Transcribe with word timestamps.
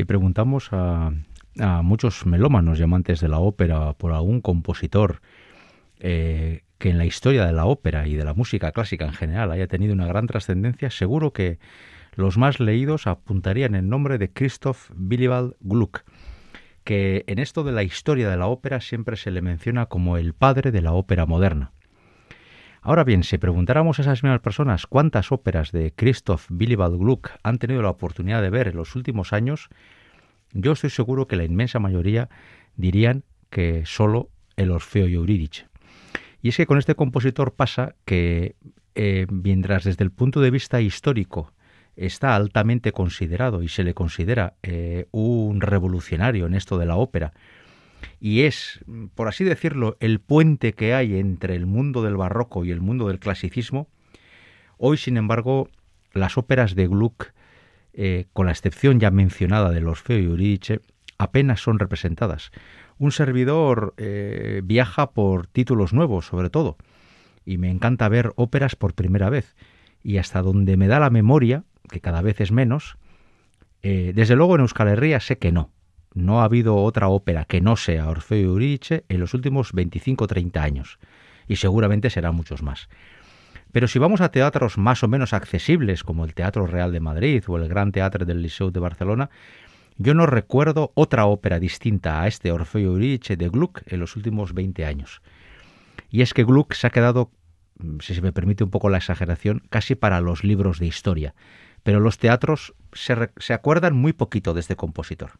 Si 0.00 0.06
preguntamos 0.06 0.70
a, 0.72 1.12
muchos 1.82 2.24
melómanos 2.24 2.80
y 2.80 2.82
amantes 2.82 3.20
de 3.20 3.28
la 3.28 3.38
ópera 3.38 3.92
por 3.92 4.12
algún 4.12 4.40
compositor 4.40 5.20
eh, 5.98 6.62
que 6.78 6.88
en 6.88 6.96
la 6.96 7.04
historia 7.04 7.44
de 7.44 7.52
la 7.52 7.66
ópera 7.66 8.08
y 8.08 8.14
de 8.14 8.24
la 8.24 8.32
música 8.32 8.72
clásica 8.72 9.04
en 9.04 9.12
general 9.12 9.50
haya 9.50 9.66
tenido 9.66 9.92
una 9.92 10.06
gran 10.06 10.26
trascendencia, 10.26 10.88
seguro 10.88 11.34
que 11.34 11.58
los 12.14 12.38
más 12.38 12.60
leídos 12.60 13.06
apuntarían 13.06 13.74
el 13.74 13.90
nombre 13.90 14.16
de 14.16 14.32
Christoph 14.32 14.90
Willibald 14.96 15.56
Gluck, 15.60 16.04
que 16.82 17.24
en 17.26 17.38
esto 17.38 17.62
de 17.62 17.72
la 17.72 17.82
historia 17.82 18.30
de 18.30 18.38
la 18.38 18.46
ópera 18.46 18.80
siempre 18.80 19.16
se 19.16 19.30
le 19.30 19.42
menciona 19.42 19.84
como 19.84 20.16
el 20.16 20.32
padre 20.32 20.70
de 20.70 20.80
la 20.80 20.94
ópera 20.94 21.26
moderna. 21.26 21.72
Ahora 22.82 23.04
bien, 23.04 23.24
si 23.24 23.36
preguntáramos 23.36 23.98
a 23.98 24.02
esas 24.02 24.22
mismas 24.22 24.40
personas 24.40 24.86
cuántas 24.86 25.32
óperas 25.32 25.70
de 25.70 25.92
Christoph 25.94 26.50
Willibald 26.50 26.96
Gluck 26.96 27.30
han 27.42 27.58
tenido 27.58 27.82
la 27.82 27.90
oportunidad 27.90 28.40
de 28.40 28.48
ver 28.48 28.68
en 28.68 28.76
los 28.76 28.96
últimos 28.96 29.34
años, 29.34 29.68
yo 30.52 30.72
estoy 30.72 30.88
seguro 30.88 31.26
que 31.26 31.36
la 31.36 31.44
inmensa 31.44 31.78
mayoría 31.78 32.30
dirían 32.76 33.24
que 33.50 33.84
solo 33.84 34.30
el 34.56 34.70
Orfeo 34.70 35.08
y 35.08 35.14
Eurídice. 35.14 35.66
Y 36.40 36.48
es 36.48 36.56
que 36.56 36.66
con 36.66 36.78
este 36.78 36.94
compositor 36.94 37.52
pasa 37.52 37.96
que, 38.06 38.56
eh, 38.94 39.26
mientras 39.30 39.84
desde 39.84 40.04
el 40.04 40.10
punto 40.10 40.40
de 40.40 40.50
vista 40.50 40.80
histórico 40.80 41.52
está 41.96 42.34
altamente 42.34 42.92
considerado 42.92 43.62
y 43.62 43.68
se 43.68 43.84
le 43.84 43.92
considera 43.92 44.54
eh, 44.62 45.06
un 45.10 45.60
revolucionario 45.60 46.46
en 46.46 46.54
esto 46.54 46.78
de 46.78 46.86
la 46.86 46.96
ópera, 46.96 47.34
y 48.20 48.42
es, 48.42 48.80
por 49.14 49.28
así 49.28 49.44
decirlo, 49.44 49.96
el 50.00 50.20
puente 50.20 50.72
que 50.72 50.94
hay 50.94 51.18
entre 51.18 51.54
el 51.54 51.66
mundo 51.66 52.02
del 52.02 52.16
barroco 52.16 52.64
y 52.64 52.70
el 52.70 52.80
mundo 52.80 53.08
del 53.08 53.18
clasicismo, 53.18 53.88
hoy, 54.76 54.96
sin 54.96 55.16
embargo, 55.16 55.68
las 56.12 56.38
óperas 56.38 56.74
de 56.74 56.86
Gluck, 56.86 57.32
eh, 57.92 58.26
con 58.32 58.46
la 58.46 58.52
excepción 58.52 59.00
ya 59.00 59.10
mencionada 59.10 59.70
de 59.70 59.84
Orfeo 59.84 60.18
y 60.18 60.24
Eurídice, 60.24 60.80
apenas 61.18 61.60
son 61.60 61.78
representadas. 61.78 62.50
Un 62.98 63.12
servidor 63.12 63.94
eh, 63.96 64.60
viaja 64.64 65.10
por 65.10 65.46
títulos 65.46 65.92
nuevos, 65.92 66.26
sobre 66.26 66.50
todo, 66.50 66.76
y 67.44 67.58
me 67.58 67.70
encanta 67.70 68.08
ver 68.08 68.32
óperas 68.36 68.76
por 68.76 68.94
primera 68.94 69.30
vez. 69.30 69.56
Y 70.02 70.18
hasta 70.18 70.42
donde 70.42 70.76
me 70.76 70.88
da 70.88 71.00
la 71.00 71.10
memoria, 71.10 71.64
que 71.90 72.00
cada 72.00 72.22
vez 72.22 72.40
es 72.40 72.52
menos, 72.52 72.96
eh, 73.82 74.12
desde 74.14 74.36
luego 74.36 74.54
en 74.54 74.62
Euskal 74.62 74.88
Herria 74.88 75.20
sé 75.20 75.38
que 75.38 75.52
no. 75.52 75.70
No 76.14 76.40
ha 76.40 76.44
habido 76.44 76.76
otra 76.76 77.08
ópera 77.08 77.44
que 77.44 77.60
no 77.60 77.76
sea 77.76 78.08
Orfeo 78.08 78.38
y 78.38 78.44
Eurídice 78.44 79.04
en 79.08 79.20
los 79.20 79.32
últimos 79.32 79.72
25 79.72 80.24
o 80.24 80.26
30 80.26 80.62
años, 80.62 80.98
y 81.46 81.56
seguramente 81.56 82.10
serán 82.10 82.34
muchos 82.34 82.62
más. 82.62 82.88
Pero 83.72 83.86
si 83.86 84.00
vamos 84.00 84.20
a 84.20 84.30
teatros 84.30 84.78
más 84.78 85.04
o 85.04 85.08
menos 85.08 85.32
accesibles, 85.32 86.02
como 86.02 86.24
el 86.24 86.34
Teatro 86.34 86.66
Real 86.66 86.90
de 86.92 87.00
Madrid 87.00 87.44
o 87.46 87.56
el 87.56 87.68
Gran 87.68 87.92
Teatro 87.92 88.26
del 88.26 88.42
Liceu 88.42 88.72
de 88.72 88.80
Barcelona, 88.80 89.30
yo 89.96 90.14
no 90.14 90.26
recuerdo 90.26 90.90
otra 90.94 91.26
ópera 91.26 91.60
distinta 91.60 92.22
a 92.22 92.26
este 92.26 92.50
Orfeo 92.50 92.80
y 92.80 92.84
Eurídice 92.84 93.36
de 93.36 93.48
Gluck 93.48 93.82
en 93.86 94.00
los 94.00 94.16
últimos 94.16 94.54
20 94.54 94.84
años. 94.84 95.22
Y 96.08 96.22
es 96.22 96.34
que 96.34 96.42
Gluck 96.42 96.72
se 96.72 96.88
ha 96.88 96.90
quedado, 96.90 97.30
si 98.00 98.14
se 98.14 98.22
me 98.22 98.32
permite 98.32 98.64
un 98.64 98.70
poco 98.70 98.88
la 98.88 98.98
exageración, 98.98 99.62
casi 99.70 99.94
para 99.94 100.20
los 100.20 100.42
libros 100.42 100.80
de 100.80 100.86
historia. 100.86 101.34
Pero 101.84 102.00
los 102.00 102.18
teatros 102.18 102.74
se 102.92 103.52
acuerdan 103.52 103.94
muy 103.94 104.12
poquito 104.12 104.54
de 104.54 104.60
este 104.60 104.74
compositor. 104.74 105.32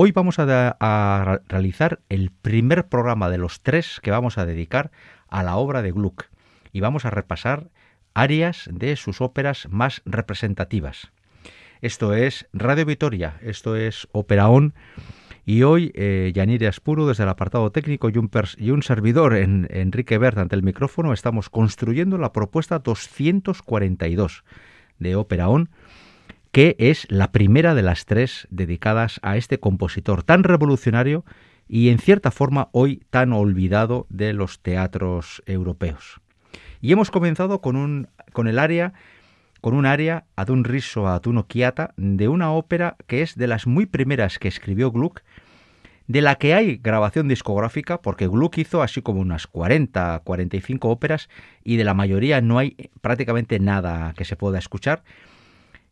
Hoy 0.00 0.12
vamos 0.12 0.38
a, 0.38 1.40
realizar 1.48 1.98
el 2.08 2.30
primer 2.30 2.86
programa 2.86 3.28
de 3.30 3.38
los 3.38 3.62
tres 3.62 3.98
que 4.00 4.12
vamos 4.12 4.38
a 4.38 4.46
dedicar 4.46 4.92
a 5.26 5.42
la 5.42 5.56
obra 5.56 5.82
de 5.82 5.90
Gluck. 5.90 6.26
Y 6.72 6.78
vamos 6.78 7.04
a 7.04 7.10
repasar 7.10 7.68
áreas 8.14 8.70
de 8.72 8.94
sus 8.94 9.20
óperas 9.20 9.66
más 9.70 10.02
representativas. 10.04 11.10
Esto 11.80 12.14
es 12.14 12.46
Radio 12.52 12.86
Vitoria, 12.86 13.40
esto 13.42 13.74
es 13.74 14.06
Ópera 14.12 14.48
On. 14.48 14.72
Y 15.44 15.64
hoy 15.64 15.90
eh, 15.96 16.30
Yanire 16.32 16.68
Aspuro 16.68 17.08
desde 17.08 17.24
el 17.24 17.30
apartado 17.30 17.72
técnico 17.72 18.08
y 18.08 18.70
un, 18.70 18.82
servidor 18.84 19.34
en, 19.34 19.66
Enrique 19.68 20.16
Bert 20.16 20.38
ante 20.38 20.54
el 20.54 20.62
micrófono 20.62 21.12
estamos 21.12 21.50
construyendo 21.50 22.18
la 22.18 22.32
propuesta 22.32 22.78
242 22.78 24.44
de 25.00 25.16
Ópera 25.16 25.48
On 25.48 25.68
que 26.52 26.76
es 26.78 27.06
la 27.10 27.32
primera 27.32 27.74
de 27.74 27.82
las 27.82 28.06
tres 28.06 28.46
dedicadas 28.50 29.20
a 29.22 29.36
este 29.36 29.60
compositor 29.60 30.22
tan 30.22 30.44
revolucionario 30.44 31.24
y 31.68 31.90
en 31.90 31.98
cierta 31.98 32.30
forma 32.30 32.68
hoy 32.72 33.02
tan 33.10 33.32
olvidado 33.32 34.06
de 34.08 34.32
los 34.32 34.60
teatros 34.60 35.42
europeos. 35.46 36.20
Y 36.80 36.92
hemos 36.92 37.10
comenzado 37.10 37.60
con, 37.60 37.76
un, 37.76 38.08
con 38.32 38.48
el 38.48 38.58
área 38.58 38.94
con 39.60 39.74
un 39.74 39.86
área 39.86 40.24
ad 40.36 40.50
un 40.50 40.64
riso 40.64 41.08
ad 41.08 41.26
uno 41.26 41.46
chiata 41.48 41.92
de 41.96 42.28
una 42.28 42.52
ópera 42.52 42.96
que 43.06 43.22
es 43.22 43.34
de 43.34 43.48
las 43.48 43.66
muy 43.66 43.86
primeras 43.86 44.38
que 44.38 44.48
escribió 44.48 44.92
Gluck, 44.92 45.22
de 46.06 46.22
la 46.22 46.36
que 46.36 46.54
hay 46.54 46.76
grabación 46.76 47.28
discográfica, 47.28 48.00
porque 48.00 48.28
Gluck 48.28 48.56
hizo 48.58 48.82
así 48.82 49.02
como 49.02 49.20
unas 49.20 49.46
40, 49.46 50.22
45 50.24 50.88
óperas 50.88 51.28
y 51.64 51.76
de 51.76 51.84
la 51.84 51.92
mayoría 51.92 52.40
no 52.40 52.58
hay 52.58 52.76
prácticamente 53.00 53.58
nada 53.58 54.14
que 54.16 54.24
se 54.24 54.36
pueda 54.36 54.58
escuchar, 54.58 55.02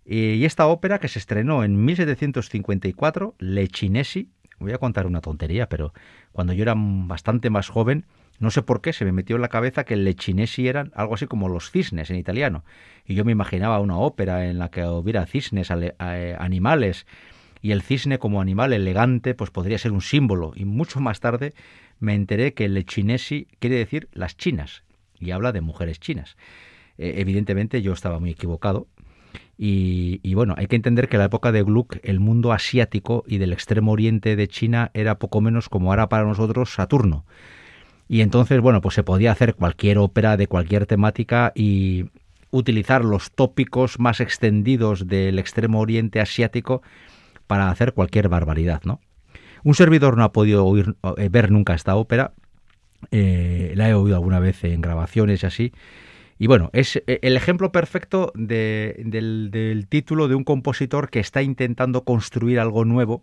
y 0.07 0.45
esta 0.45 0.67
ópera 0.69 0.99
que 0.99 1.09
se 1.09 1.19
estrenó 1.19 1.65
en 1.65 1.85
1754, 1.85 3.35
Le 3.39 3.67
Cinesi, 3.67 4.31
voy 4.59 4.73
a 4.73 4.79
contar 4.79 5.07
una 5.07 5.21
tontería, 5.21 5.69
pero 5.69 5.93
cuando 6.33 6.53
yo 6.53 6.63
era 6.63 6.75
bastante 6.77 7.51
más 7.51 7.69
joven, 7.69 8.05
no 8.39 8.51
sé 8.51 8.63
por 8.63 8.83
qué 8.83 8.93
se 8.93 9.05
me 9.05 9.13
metió 9.13 9.37
en 9.37 9.43
la 9.43 9.49
cabeza 9.49 9.85
que 9.85 9.97
Le 9.97 10.15
Cinesi 10.15 10.69
eran 10.69 10.93
algo 10.95 11.15
así 11.15 11.27
como 11.27 11.49
los 11.49 11.71
cisnes 11.71 12.11
en 12.11 12.17
italiano. 12.17 12.65
Y 13.07 13.15
yo 13.15 13.25
me 13.25 13.33
imaginaba 13.33 13.81
una 13.81 13.97
ópera 13.97 14.47
en 14.47 14.59
la 14.59 14.71
que 14.71 14.85
hubiera 14.85 15.27
cisnes, 15.27 15.71
eh, 15.71 16.37
animales, 16.39 17.07
y 17.63 17.73
el 17.73 17.83
cisne 17.83 18.19
como 18.19 18.41
animal 18.41 18.73
elegante, 18.73 19.35
pues 19.35 19.51
podría 19.51 19.79
ser 19.79 19.93
un 19.93 20.03
símbolo. 20.03 20.53
Y 20.55 20.67
mucho 20.67 21.01
más 21.01 21.21
tarde 21.21 21.55
me 21.99 22.15
enteré 22.15 22.53
que 22.53 22.69
Le 22.69 22.85
Cinesi 22.85 23.49
quiere 23.59 23.77
decir 23.77 24.09
las 24.13 24.37
chinas, 24.37 24.85
y 25.19 25.31
habla 25.31 25.53
de 25.53 25.63
mujeres 25.63 25.99
chinas. 25.99 26.37
Eh, 26.99 27.15
evidentemente 27.19 27.83
yo 27.83 27.93
estaba 27.93 28.19
muy 28.19 28.31
equivocado, 28.31 28.87
y, 29.59 30.35
bueno, 30.35 30.55
hay 30.59 30.67
que 30.67 30.77
entender 30.77 31.09
que 31.09 31.17
en 31.17 31.21
la 31.21 31.27
época 31.27 31.51
de 31.51 31.63
Gluck 31.63 31.99
el 32.03 32.21
mundo 32.21 32.53
asiático 32.53 33.25
y 33.27 33.39
del 33.39 33.53
extremo 33.53 33.93
oriente 33.93 34.37
de 34.37 34.49
China 34.49 34.91
era 34.93 35.19
poco 35.19 35.41
menos 35.41 35.69
como 35.71 35.91
ahora 35.91 36.09
para 36.09 36.25
nosotros 36.25 36.75
Saturno. 36.75 37.25
Y 38.09 38.21
entonces, 38.21 38.61
bueno, 38.61 38.81
pues 38.83 38.95
se 38.95 39.03
podía 39.03 39.33
hacer 39.33 39.55
cualquier 39.55 39.99
ópera 39.99 40.37
de 40.37 40.47
cualquier 40.47 40.87
temática 40.87 41.53
y 41.55 42.11
utilizar 42.51 43.05
los 43.05 43.33
tópicos 43.33 43.99
más 43.99 44.21
extendidos 44.21 45.09
del 45.09 45.39
extremo 45.39 45.81
oriente 45.81 46.21
asiático 46.21 46.83
para 47.47 47.71
hacer 47.71 47.95
cualquier 47.95 48.29
barbaridad, 48.29 48.83
¿no? 48.85 49.01
Un 49.65 49.75
servidor 49.75 50.17
no 50.17 50.25
ha 50.25 50.33
podido 50.33 50.65
oír, 50.65 50.97
eh, 51.17 51.29
ver 51.29 51.51
nunca 51.51 51.75
esta 51.75 51.97
ópera, 51.97 52.33
eh, 53.11 53.73
la 53.75 53.89
he 53.89 53.95
oído 53.95 54.17
alguna 54.17 54.39
vez 54.39 54.63
en 54.65 54.81
grabaciones 54.81 55.43
y 55.43 55.47
así, 55.47 55.73
y 56.39 56.47
bueno, 56.47 56.71
es 56.73 56.97
eh, 56.97 57.19
el 57.23 57.37
ejemplo 57.37 57.73
perfecto 57.73 58.33
del, 58.35 59.87
título 59.89 60.29
de 60.29 60.35
un 60.35 60.45
compositor 60.45 61.09
que 61.09 61.21
está 61.21 61.43
intentando 61.43 62.05
construir 62.05 62.61
algo 62.61 62.85
nuevo, 62.85 63.23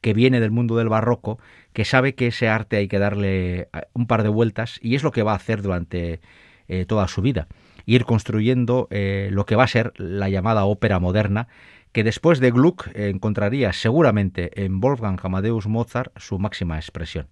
que 0.00 0.14
viene 0.14 0.40
del 0.40 0.50
mundo 0.50 0.76
del 0.76 0.88
barroco, 0.88 1.38
que 1.72 1.84
sabe 1.84 2.14
que 2.14 2.28
ese 2.28 2.48
arte 2.48 2.76
hay 2.76 2.88
que 2.88 2.98
darle 2.98 3.60
eh, 3.60 3.68
un 3.92 4.06
par 4.06 4.22
de 4.22 4.30
vueltas 4.30 4.78
y 4.82 4.94
es 4.94 5.02
lo 5.02 5.12
que 5.12 5.22
va 5.22 5.32
a 5.32 5.36
hacer 5.36 5.60
durante 5.60 6.20
eh, 6.68 6.86
toda 6.86 7.08
su 7.08 7.20
vida. 7.20 7.46
Ir 7.84 8.04
construyendo 8.04 8.88
lo 8.90 9.46
que 9.46 9.54
va 9.54 9.62
a 9.62 9.68
ser 9.68 9.92
la 9.96 10.28
llamada 10.28 10.64
ópera 10.64 10.98
moderna, 10.98 11.46
que 11.92 12.02
después 12.02 12.40
de 12.40 12.50
Gluck 12.50 12.88
encontraría 12.94 13.72
seguramente 13.72 14.64
en 14.64 14.80
Wolfgang 14.80 15.20
Amadeus 15.22 15.68
Mozart 15.68 16.12
su 16.18 16.40
máxima 16.40 16.78
expresión. 16.78 17.28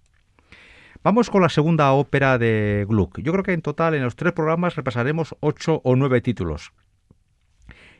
Vamos 1.05 1.29
con 1.29 1.43
la 1.43 1.49
segunda 1.49 1.91
ópera 1.91 2.39
de 2.39 2.83
Gluck. 2.89 3.19
Yo 3.19 3.31
creo 3.31 3.43
que 3.43 3.53
en 3.53 3.61
total 3.61 3.93
en 3.93 4.01
los 4.01 4.15
tres 4.15 4.33
programas 4.33 4.75
repasaremos 4.75 5.35
ocho 5.39 5.79
o 5.83 5.95
nueve 5.95 6.19
títulos. 6.19 6.73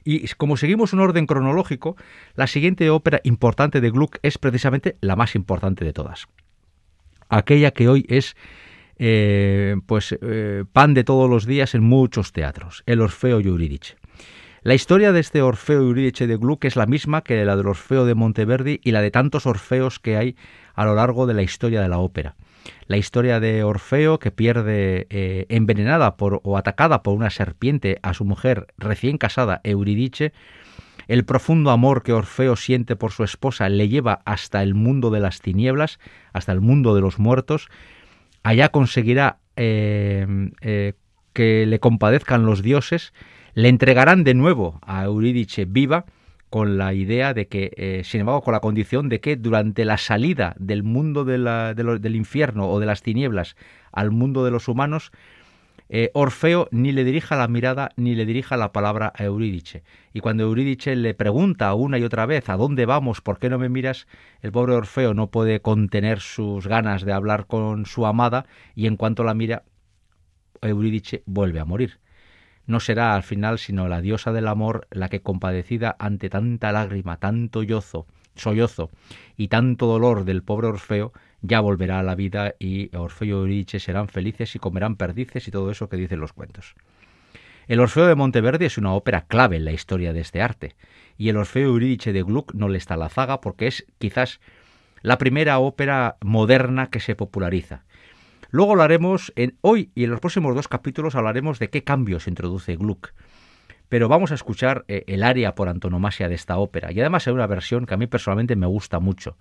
Y 0.04 0.28
como 0.30 0.58
seguimos 0.58 0.92
un 0.92 1.02
orden 1.02 1.28
cronológico, 1.28 1.98
la 2.34 2.48
siguiente 2.48 2.90
ópera 2.90 3.22
importante 3.24 3.80
de 3.80 3.92
Gluck 3.92 4.18
es 4.24 4.40
precisamente 4.40 4.98
la 5.02 5.16
más 5.16 5.36
importante 5.36 5.86
de 5.86 5.94
todas. 5.94 6.26
Aquella 7.30 7.70
que 7.70 7.90
hoy 7.90 8.08
es 8.10 8.36
eh, 8.98 9.76
pues 9.86 10.18
eh, 10.20 10.64
pan 10.74 10.96
de 10.96 11.04
todos 11.04 11.30
los 11.30 11.46
días 11.46 11.76
en 11.76 11.84
muchos 11.84 12.32
teatros, 12.32 12.82
el 12.88 13.02
Orfeo 13.02 13.40
y 13.40 13.46
Eurídice. 13.46 13.98
La 14.64 14.74
historia 14.74 15.12
de 15.12 15.20
este 15.20 15.44
Orfeo 15.44 15.84
y 15.84 15.86
Eurídice 15.86 16.26
de 16.26 16.38
Gluck 16.38 16.66
es 16.66 16.76
la 16.76 16.88
misma 16.88 17.22
que 17.22 17.46
la 17.46 17.56
del 17.56 17.68
Orfeo 17.68 18.08
de 18.08 18.16
Monteverdi 18.16 18.82
y 18.84 18.90
la 18.90 19.02
de 19.02 19.12
tantos 19.12 19.46
Orfeos 19.46 20.00
que 20.00 20.18
hay 20.18 20.36
a 20.74 20.86
lo 20.86 20.96
largo 20.96 21.28
de 21.28 21.36
la 21.36 21.44
historia 21.44 21.84
de 21.84 21.90
la 21.90 22.00
ópera 22.00 22.36
la 22.88 22.98
historia 22.98 23.40
de 23.40 23.64
Orfeo 23.64 24.20
que 24.20 24.32
pierde 24.32 25.08
eh, 25.10 25.46
envenenada 25.50 26.18
por, 26.18 26.42
o 26.44 26.58
atacada 26.58 27.04
por 27.04 27.16
una 27.16 27.30
serpiente 27.30 28.00
a 28.04 28.14
su 28.14 28.26
mujer 28.26 28.68
recién 28.78 29.18
casada 29.18 29.62
Euridice, 29.64 30.34
el 31.08 31.26
profundo 31.26 31.72
amor 31.72 32.04
que 32.04 32.14
Orfeo 32.14 32.56
siente 32.56 32.96
por 32.96 33.12
su 33.12 33.24
esposa 33.24 33.70
le 33.70 33.90
lleva 33.90 34.22
hasta 34.26 34.64
el 34.64 34.74
mundo 34.74 35.12
de 35.12 35.20
las 35.20 35.42
tinieblas, 35.42 36.00
hasta 36.34 36.52
el 36.52 36.62
mundo 36.62 36.96
de 36.96 37.02
los 37.02 37.20
muertos. 37.20 37.70
Allá 38.44 38.70
conseguirá 38.70 39.38
eh, 39.56 40.26
eh, 40.62 40.94
que 41.34 41.66
le 41.66 41.80
compadezcan 41.80 42.46
los 42.46 42.62
dioses, 42.62 43.14
le 43.54 43.70
entregarán 43.70 44.24
de 44.24 44.34
nuevo 44.34 44.80
a 44.82 45.04
Eurídice 45.04 45.66
viva 45.66 46.06
con 46.56 46.78
la 46.78 46.94
idea 46.94 47.34
de 47.34 47.50
que, 47.50 47.74
eh, 47.76 48.04
sin 48.06 48.22
embargo, 48.22 48.42
con 48.42 48.54
la 48.54 48.62
condición 48.62 49.10
de 49.10 49.20
que 49.20 49.36
durante 49.36 49.84
la 49.84 49.98
salida 49.98 50.56
del 50.58 50.84
mundo 50.84 51.26
del 51.26 52.16
infierno 52.16 52.70
o 52.70 52.80
de 52.80 52.86
las 52.86 53.02
tinieblas 53.02 53.58
al 53.92 54.12
mundo 54.12 54.46
de 54.46 54.52
los 54.52 54.70
humanos, 54.70 55.12
eh, 55.90 56.12
Orfeo 56.14 56.70
ni 56.72 56.94
le 56.94 57.04
dirija 57.04 57.36
la 57.36 57.50
mirada 57.50 57.90
ni 57.98 58.16
le 58.16 58.26
dirija 58.26 58.56
la 58.56 58.72
palabra 58.72 59.12
a 59.18 59.26
Eurídice. 59.26 59.84
Y 60.14 60.22
cuando 60.22 60.44
Eurídice 60.44 60.96
le 60.96 61.14
pregunta 61.14 61.74
una 61.74 62.00
y 62.00 62.04
otra 62.04 62.26
vez 62.26 62.48
¿a 62.48 62.56
dónde 62.56 62.86
vamos? 62.86 63.20
¿Por 63.20 63.38
qué 63.38 63.50
no 63.50 63.60
me 63.60 63.68
miras? 63.68 64.08
El 64.42 64.54
pobre 64.54 64.76
Orfeo 64.76 65.14
no 65.14 65.28
puede 65.28 65.60
contener 65.60 66.22
sus 66.22 66.68
ganas 66.68 67.04
de 67.04 67.12
hablar 67.12 67.48
con 67.48 67.86
su 67.86 68.06
amada 68.06 68.46
y 68.76 68.88
en 68.88 68.96
cuanto 68.96 69.26
la 69.26 69.34
mira, 69.34 69.66
Eurídice 70.62 71.22
vuelve 71.26 71.60
a 71.60 71.66
morir. 71.66 72.00
No 72.68 72.80
será 72.80 73.16
al 73.16 73.24
final 73.24 73.60
sino 73.60 73.88
la 73.88 74.02
diosa 74.02 74.32
del 74.32 74.48
amor 74.48 74.88
la 74.92 75.10
que 75.10 75.22
compadecida 75.22 75.96
ante 76.00 76.30
tanta 76.30 76.72
lágrima, 76.72 77.18
tanto 77.18 77.64
yozo, 77.64 78.08
sollozo 78.36 78.90
y 79.38 79.48
tanto 79.48 79.86
dolor 79.86 80.26
del 80.26 80.44
pobre 80.44 80.68
Orfeo, 80.68 81.14
ya 81.42 81.60
volverá 81.60 82.00
a 82.00 82.04
la 82.04 82.16
vida 82.16 82.56
y 82.60 82.96
Orfeo 82.96 83.28
y 83.28 83.32
Euridice 83.32 83.80
serán 83.80 84.08
felices 84.08 84.56
y 84.56 84.60
comerán 84.60 84.96
perdices 84.96 85.48
y 85.48 85.52
todo 85.52 85.70
eso 85.70 85.90
que 85.90 85.98
dicen 85.98 86.20
los 86.20 86.34
cuentos. 86.34 86.76
El 87.68 87.80
Orfeo 87.80 88.06
de 88.06 88.16
Monteverdi 88.16 88.66
es 88.66 88.78
una 88.78 88.94
ópera 88.94 89.26
clave 89.26 89.56
en 89.58 89.66
la 89.66 89.72
historia 89.72 90.14
de 90.14 90.22
este 90.22 90.42
arte, 90.42 90.76
y 91.18 91.30
el 91.30 91.38
Orfeo 91.38 91.70
Euridice 91.70 92.14
de 92.14 92.22
Gluck 92.22 92.54
no 92.54 92.68
le 92.68 92.78
está 92.78 92.96
la 92.96 93.10
zaga 93.10 93.42
porque 93.42 93.68
es 93.68 93.86
quizás 93.98 94.40
la 95.02 95.18
primera 95.18 95.60
ópera 95.60 96.18
moderna 96.22 96.90
que 96.90 97.00
se 97.00 97.16
populariza. 97.16 97.84
Luego 98.56 98.72
hablaremos, 98.72 99.34
en, 99.36 99.58
hoy 99.60 99.92
y 99.96 100.06
en 100.06 100.12
los 100.12 100.22
próximos 100.22 100.56
dos 100.56 100.70
capítulos 100.70 101.16
hablaremos 101.16 101.60
de 101.60 101.70
qué 101.70 101.84
cambios 101.84 102.26
introduce 102.26 102.78
Gluck. 102.78 103.12
Pero 103.90 104.08
vamos 104.08 104.32
a 104.32 104.36
escuchar 104.36 104.86
eh, 104.88 105.04
el 105.08 105.24
aria 105.24 105.56
por 105.56 105.68
antonomasia 105.68 106.30
de 106.30 106.36
esta 106.36 106.58
ópera, 106.58 106.94
y 106.94 107.02
además 107.02 107.28
es 107.28 107.34
una 107.34 107.48
versión 107.48 107.86
que 107.86 107.96
a 107.96 107.98
mí 107.98 108.08
personalmente 108.08 108.56
me 108.56 108.66
gusta 108.66 109.02
mucho. 109.02 109.38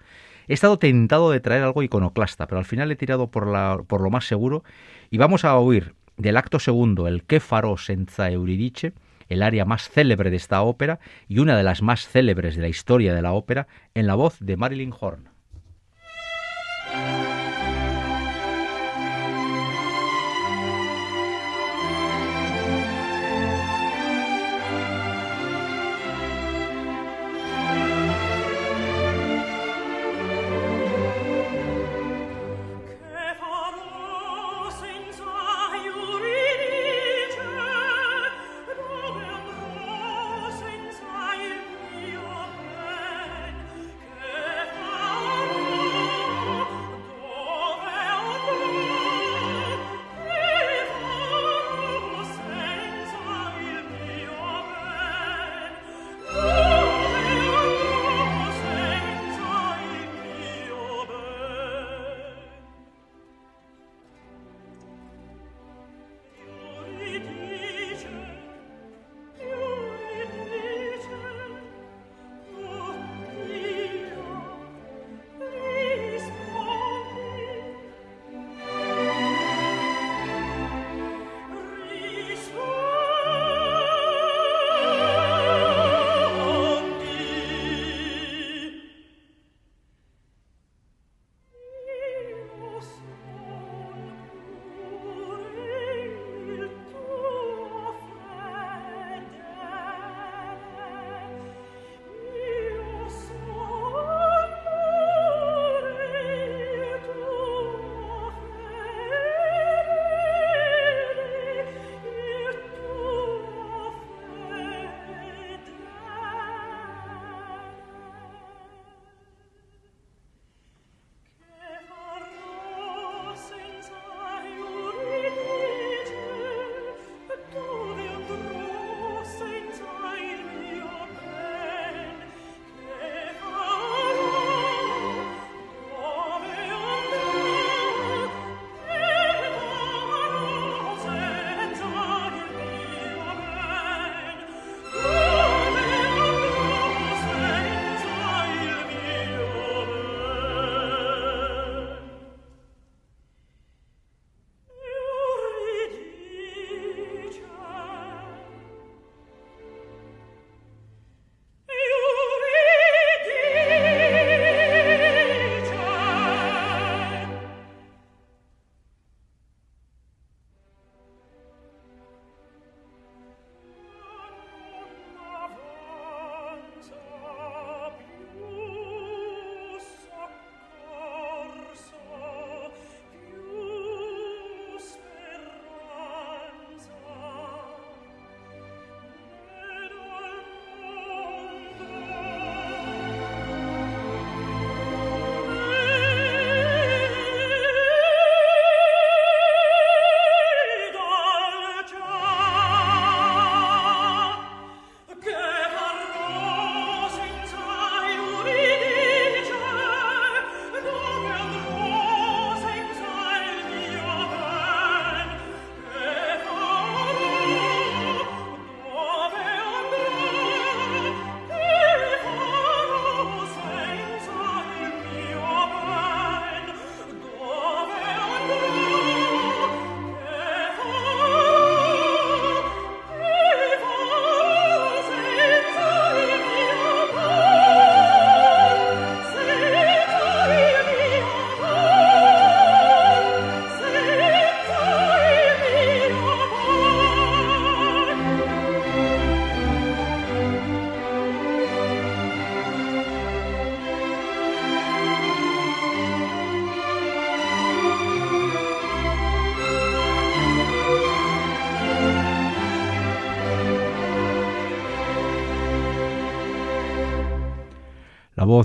He 0.49 0.54
estado 0.54 0.80
tentado 0.80 1.30
de 1.30 1.38
traer 1.38 1.62
algo 1.62 1.85
iconoclasta, 1.85 2.49
pero 2.49 2.59
al 2.59 2.64
final 2.64 2.90
he 2.90 2.97
tirado 2.97 3.30
por, 3.30 3.47
lo 3.47 4.11
más 4.11 4.26
seguro 4.26 4.64
y 5.11 5.18
vamos 5.18 5.44
a 5.44 5.56
oír 5.59 5.94
del 6.16 6.37
acto 6.37 6.59
segundo 6.59 7.06
el 7.06 7.23
Que 7.23 7.38
farò 7.38 7.76
senza 7.76 8.33
Euridice, 8.33 8.94
el 9.28 9.44
aria 9.44 9.64
más 9.64 9.90
célebre 9.90 10.30
de 10.30 10.38
esta 10.38 10.61
ópera 10.62 10.99
y 11.28 11.38
una 11.38 11.56
de 11.56 11.62
las 11.62 11.83
más 11.83 12.09
célebres 12.09 12.56
de 12.56 12.62
la 12.62 12.68
historia 12.68 13.14
de 13.14 13.23
la 13.23 13.30
ópera, 13.30 13.68
en 13.94 14.09
la 14.09 14.16
voz 14.16 14.40
de 14.40 14.56
Marilyn 14.56 14.92
Horn. 14.99 15.33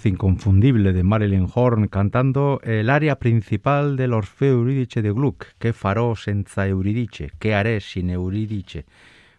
Inconfundible 0.05 0.93
de 0.93 1.03
Marilyn 1.03 1.47
Horn 1.53 1.88
cantando 1.88 2.62
el 2.63 2.89
área 2.89 3.19
principal 3.19 3.97
del 3.97 4.13
Orfeo 4.13 4.53
Euridice 4.53 5.01
de 5.01 5.12
Gluck, 5.12 5.47
que 5.57 5.73
farò 5.73 6.15
senza 6.15 6.67
Euridice, 6.67 7.31
que 7.39 7.55
haré 7.55 7.81
sin 7.81 8.09
Euridice, 8.09 8.85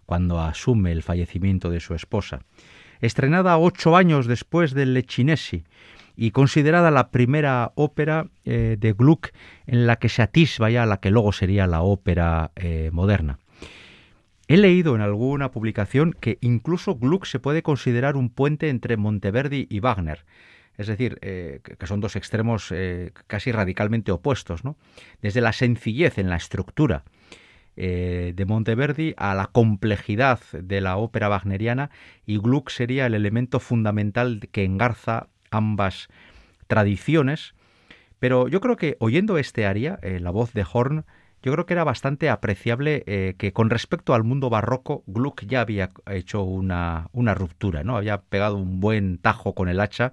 cuando 0.06 0.40
asume 0.40 0.92
el 0.92 1.02
fallecimiento 1.02 1.70
de 1.70 1.80
su 1.80 1.94
esposa. 1.94 2.40
Estrenada 3.00 3.58
ocho 3.58 3.96
años 3.96 4.26
después 4.26 4.74
del 4.74 4.94
Lechinesi 4.94 5.64
y 6.16 6.32
considerada 6.32 6.90
la 6.90 7.10
primera 7.10 7.72
ópera 7.76 8.26
eh, 8.44 8.76
de 8.78 8.92
Gluck 8.92 9.28
en 9.66 9.86
la 9.86 9.96
que 9.96 10.08
se 10.08 10.22
atisba 10.22 10.68
ya 10.68 10.84
la 10.84 10.98
que 10.98 11.10
luego 11.10 11.32
sería 11.32 11.66
la 11.66 11.82
ópera 11.82 12.50
eh, 12.56 12.90
moderna. 12.92 13.38
He 14.50 14.56
leído 14.56 14.96
en 14.96 15.00
alguna 15.00 15.52
publicación 15.52 16.12
que 16.12 16.38
incluso 16.40 16.96
Gluck 16.96 17.24
se 17.24 17.38
puede 17.38 17.62
considerar 17.62 18.16
un 18.16 18.30
puente 18.30 18.68
entre 18.68 18.96
Monteverdi 18.96 19.68
y 19.70 19.78
Wagner. 19.78 20.24
Es 20.76 20.88
decir, 20.88 21.20
eh, 21.22 21.60
que 21.62 21.86
son 21.86 22.00
dos 22.00 22.16
extremos 22.16 22.72
eh, 22.72 23.12
casi 23.28 23.52
radicalmente 23.52 24.10
opuestos, 24.10 24.64
¿no? 24.64 24.76
Desde 25.22 25.40
la 25.40 25.52
sencillez 25.52 26.18
en 26.18 26.28
la 26.28 26.34
estructura 26.34 27.04
eh, 27.76 28.32
de 28.34 28.44
Monteverdi 28.44 29.14
a 29.16 29.36
la 29.36 29.46
complejidad 29.46 30.40
de 30.50 30.80
la 30.80 30.96
ópera 30.96 31.28
wagneriana 31.28 31.90
y 32.26 32.38
Gluck 32.38 32.70
sería 32.70 33.06
el 33.06 33.14
elemento 33.14 33.60
fundamental 33.60 34.48
que 34.50 34.64
engarza 34.64 35.28
ambas 35.52 36.08
tradiciones. 36.66 37.54
Pero 38.18 38.48
yo 38.48 38.60
creo 38.60 38.74
que 38.74 38.96
oyendo 38.98 39.38
este 39.38 39.64
aria, 39.64 40.00
la 40.02 40.32
voz 40.32 40.52
de 40.54 40.66
Horn, 40.68 41.04
yo 41.42 41.52
creo 41.52 41.66
que 41.66 41.74
era 41.74 41.84
bastante 41.84 42.28
apreciable 42.28 43.02
eh, 43.06 43.34
que 43.38 43.52
con 43.52 43.70
respecto 43.70 44.14
al 44.14 44.24
mundo 44.24 44.50
barroco, 44.50 45.02
Gluck 45.06 45.44
ya 45.46 45.62
había 45.62 45.90
hecho 46.10 46.42
una, 46.42 47.08
una 47.12 47.34
ruptura, 47.34 47.82
¿no? 47.82 47.96
Había 47.96 48.20
pegado 48.22 48.56
un 48.56 48.80
buen 48.80 49.18
tajo 49.18 49.54
con 49.54 49.68
el 49.68 49.80
hacha 49.80 50.12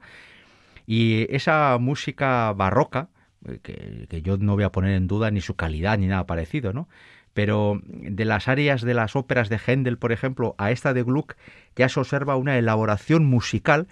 y 0.86 1.28
esa 1.36 1.78
música 1.80 2.54
barroca, 2.54 3.10
eh, 3.46 3.60
que, 3.62 4.08
que, 4.10 4.22
yo 4.22 4.38
no 4.38 4.56
voy 4.56 4.63
a 4.63 4.72
poner 4.72 4.96
en 4.96 5.08
duda 5.08 5.30
ni 5.32 5.42
su 5.42 5.56
calidad 5.56 5.98
ni 5.98 6.08
nada 6.08 6.26
parecido, 6.26 6.72
¿no? 6.72 6.88
Pero 7.34 7.82
de 7.84 8.26
las 8.26 8.48
áreas 8.48 8.82
de 8.82 8.94
las 8.94 9.16
óperas 9.16 9.50
de 9.50 9.60
Händel, 9.60 9.98
por 9.98 10.12
ejemplo, 10.12 10.56
a 10.58 10.72
esta 10.72 10.94
de 10.94 11.04
Gluck, 11.04 11.36
ya 11.76 11.90
se 11.90 12.00
observa 12.00 12.36
una 12.36 12.58
elaboración 12.58 13.26
musical 13.26 13.88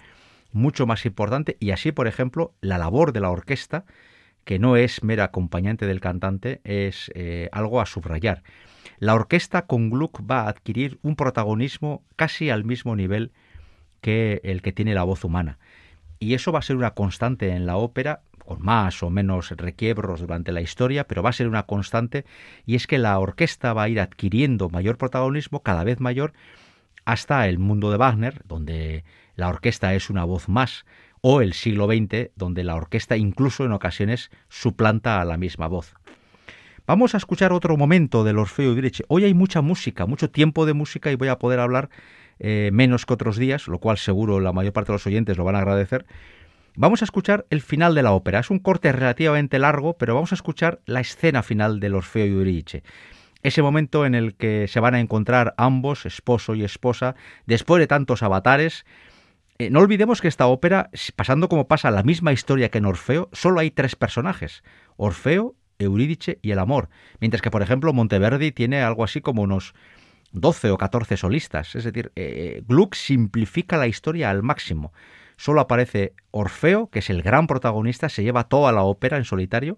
mucho 0.52 0.86
más 0.86 1.04
importante 1.06 1.56
y 1.60 1.70
así, 1.70 1.92
por 1.92 2.08
ejemplo, 2.08 2.54
la 2.60 2.78
labor 2.78 3.12
de 3.12 3.20
la 3.20 3.30
orquesta 3.30 3.84
que 4.46 4.60
no 4.60 4.76
es 4.76 5.02
mera 5.02 5.24
acompañante 5.24 5.86
del 5.86 6.00
cantante, 6.00 6.60
es 6.62 7.10
eh, 7.14 7.48
algo 7.50 7.80
a 7.80 7.86
subrayar. 7.86 8.44
La 8.98 9.14
orquesta 9.14 9.66
con 9.66 9.90
Gluck 9.90 10.22
va 10.22 10.42
a 10.42 10.48
adquirir 10.48 11.00
un 11.02 11.16
protagonismo 11.16 12.04
casi 12.14 12.48
al 12.48 12.64
mismo 12.64 12.94
nivel 12.94 13.32
que 14.00 14.40
el 14.44 14.62
que 14.62 14.70
tiene 14.72 14.94
la 14.94 15.02
voz 15.02 15.24
humana. 15.24 15.58
Y 16.20 16.34
eso 16.34 16.52
va 16.52 16.60
a 16.60 16.62
ser 16.62 16.76
una 16.76 16.92
constante 16.92 17.50
en 17.50 17.66
la 17.66 17.76
ópera, 17.76 18.22
con 18.38 18.62
más 18.62 19.02
o 19.02 19.10
menos 19.10 19.50
requiebros 19.50 20.20
durante 20.20 20.52
la 20.52 20.60
historia, 20.60 21.08
pero 21.08 21.24
va 21.24 21.30
a 21.30 21.34
ser 21.34 21.48
una 21.48 21.64
constante, 21.64 22.24
y 22.64 22.76
es 22.76 22.86
que 22.86 22.98
la 22.98 23.18
orquesta 23.18 23.72
va 23.72 23.82
a 23.82 23.88
ir 23.88 23.98
adquiriendo 23.98 24.68
mayor 24.68 24.96
protagonismo, 24.96 25.64
cada 25.64 25.82
vez 25.82 25.98
mayor, 25.98 26.34
hasta 27.04 27.48
el 27.48 27.58
mundo 27.58 27.90
de 27.90 27.96
Wagner, 27.96 28.42
donde 28.46 29.04
la 29.34 29.48
orquesta 29.48 29.92
es 29.94 30.08
una 30.08 30.22
voz 30.22 30.48
más, 30.48 30.86
o 31.28 31.40
el 31.40 31.54
siglo 31.54 31.88
XX, 31.88 32.30
donde 32.36 32.62
la 32.62 32.76
orquesta 32.76 33.16
incluso 33.16 33.64
en 33.64 33.72
ocasiones 33.72 34.30
suplanta 34.48 35.20
a 35.20 35.24
la 35.24 35.36
misma 35.36 35.66
voz. 35.66 35.92
Vamos 36.86 37.14
a 37.14 37.16
escuchar 37.16 37.52
otro 37.52 37.76
momento 37.76 38.22
del 38.22 38.38
Orfeo 38.38 38.70
Euridice. 38.70 39.04
Hoy 39.08 39.24
hay 39.24 39.34
mucha 39.34 39.60
música, 39.60 40.06
mucho 40.06 40.30
tiempo 40.30 40.66
de 40.66 40.72
música 40.72 41.10
y 41.10 41.16
voy 41.16 41.26
a 41.26 41.40
poder 41.40 41.58
hablar 41.58 41.90
eh, 42.38 42.70
menos 42.72 43.06
que 43.06 43.14
otros 43.14 43.38
días, 43.38 43.66
lo 43.66 43.80
cual 43.80 43.98
seguro 43.98 44.38
la 44.38 44.52
mayor 44.52 44.72
parte 44.72 44.92
de 44.92 44.94
los 44.94 45.06
oyentes 45.08 45.36
lo 45.36 45.42
van 45.42 45.56
a 45.56 45.58
agradecer. 45.58 46.06
Vamos 46.76 47.02
a 47.02 47.06
escuchar 47.06 47.44
el 47.50 47.60
final 47.60 47.96
de 47.96 48.04
la 48.04 48.12
ópera. 48.12 48.38
Es 48.38 48.50
un 48.50 48.60
corte 48.60 48.92
relativamente 48.92 49.58
largo, 49.58 49.98
pero 49.98 50.14
vamos 50.14 50.30
a 50.30 50.36
escuchar 50.36 50.78
la 50.86 51.00
escena 51.00 51.42
final 51.42 51.80
del 51.80 51.96
Orfeo 51.96 52.24
Euridice. 52.24 52.84
Ese 53.42 53.62
momento 53.62 54.06
en 54.06 54.14
el 54.14 54.36
que 54.36 54.68
se 54.68 54.78
van 54.78 54.94
a 54.94 55.00
encontrar 55.00 55.54
ambos, 55.56 56.06
esposo 56.06 56.54
y 56.54 56.62
esposa, 56.62 57.16
después 57.46 57.80
de 57.80 57.88
tantos 57.88 58.22
avatares, 58.22 58.84
eh, 59.58 59.70
no 59.70 59.80
olvidemos 59.80 60.20
que 60.20 60.28
esta 60.28 60.46
ópera, 60.46 60.90
pasando 61.14 61.48
como 61.48 61.68
pasa 61.68 61.90
la 61.90 62.02
misma 62.02 62.32
historia 62.32 62.70
que 62.70 62.78
en 62.78 62.86
Orfeo, 62.86 63.28
solo 63.32 63.60
hay 63.60 63.70
tres 63.70 63.96
personajes, 63.96 64.62
Orfeo, 64.96 65.54
Eurídice 65.78 66.38
y 66.42 66.50
el 66.50 66.58
amor, 66.58 66.88
mientras 67.20 67.42
que, 67.42 67.50
por 67.50 67.62
ejemplo, 67.62 67.92
Monteverdi 67.92 68.52
tiene 68.52 68.82
algo 68.82 69.04
así 69.04 69.20
como 69.20 69.42
unos 69.42 69.74
12 70.32 70.70
o 70.70 70.78
14 70.78 71.16
solistas, 71.16 71.74
es 71.74 71.84
decir, 71.84 72.12
eh, 72.16 72.62
Gluck 72.66 72.94
simplifica 72.94 73.76
la 73.76 73.86
historia 73.86 74.30
al 74.30 74.42
máximo. 74.42 74.92
Solo 75.36 75.60
aparece 75.60 76.14
Orfeo, 76.30 76.88
que 76.88 77.00
es 77.00 77.10
el 77.10 77.22
gran 77.22 77.46
protagonista, 77.46 78.08
se 78.08 78.22
lleva 78.22 78.44
toda 78.44 78.72
la 78.72 78.82
ópera 78.82 79.16
en 79.16 79.24
solitario, 79.24 79.76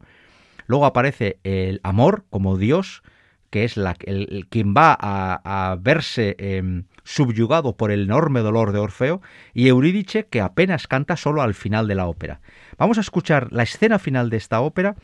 luego 0.66 0.86
aparece 0.86 1.38
el 1.42 1.80
amor 1.82 2.24
como 2.30 2.56
Dios, 2.56 3.02
que 3.50 3.64
es 3.64 3.76
la, 3.76 3.96
el, 4.00 4.46
quien 4.50 4.74
va 4.74 4.96
a, 5.00 5.76
verse 5.80 6.36
em, 6.38 6.84
subyugado 7.04 7.76
por 7.76 7.90
el 7.90 8.04
enorme 8.04 8.40
dolor 8.40 8.72
de 8.72 8.78
Orfeo, 8.78 9.20
y 9.54 9.68
Eurídice, 9.68 10.26
que 10.26 10.40
apenas 10.40 10.86
canta 10.86 11.16
solo 11.16 11.42
al 11.42 11.54
final 11.54 11.88
de 11.88 11.94
la 11.94 12.06
ópera. 12.06 12.40
Vamos 12.76 12.98
a 12.98 13.02
escuchar 13.02 13.52
la 13.52 13.62
escena 13.62 13.98
final 13.98 14.30
de 14.30 14.36
esta 14.36 14.60
ópera 14.60 14.96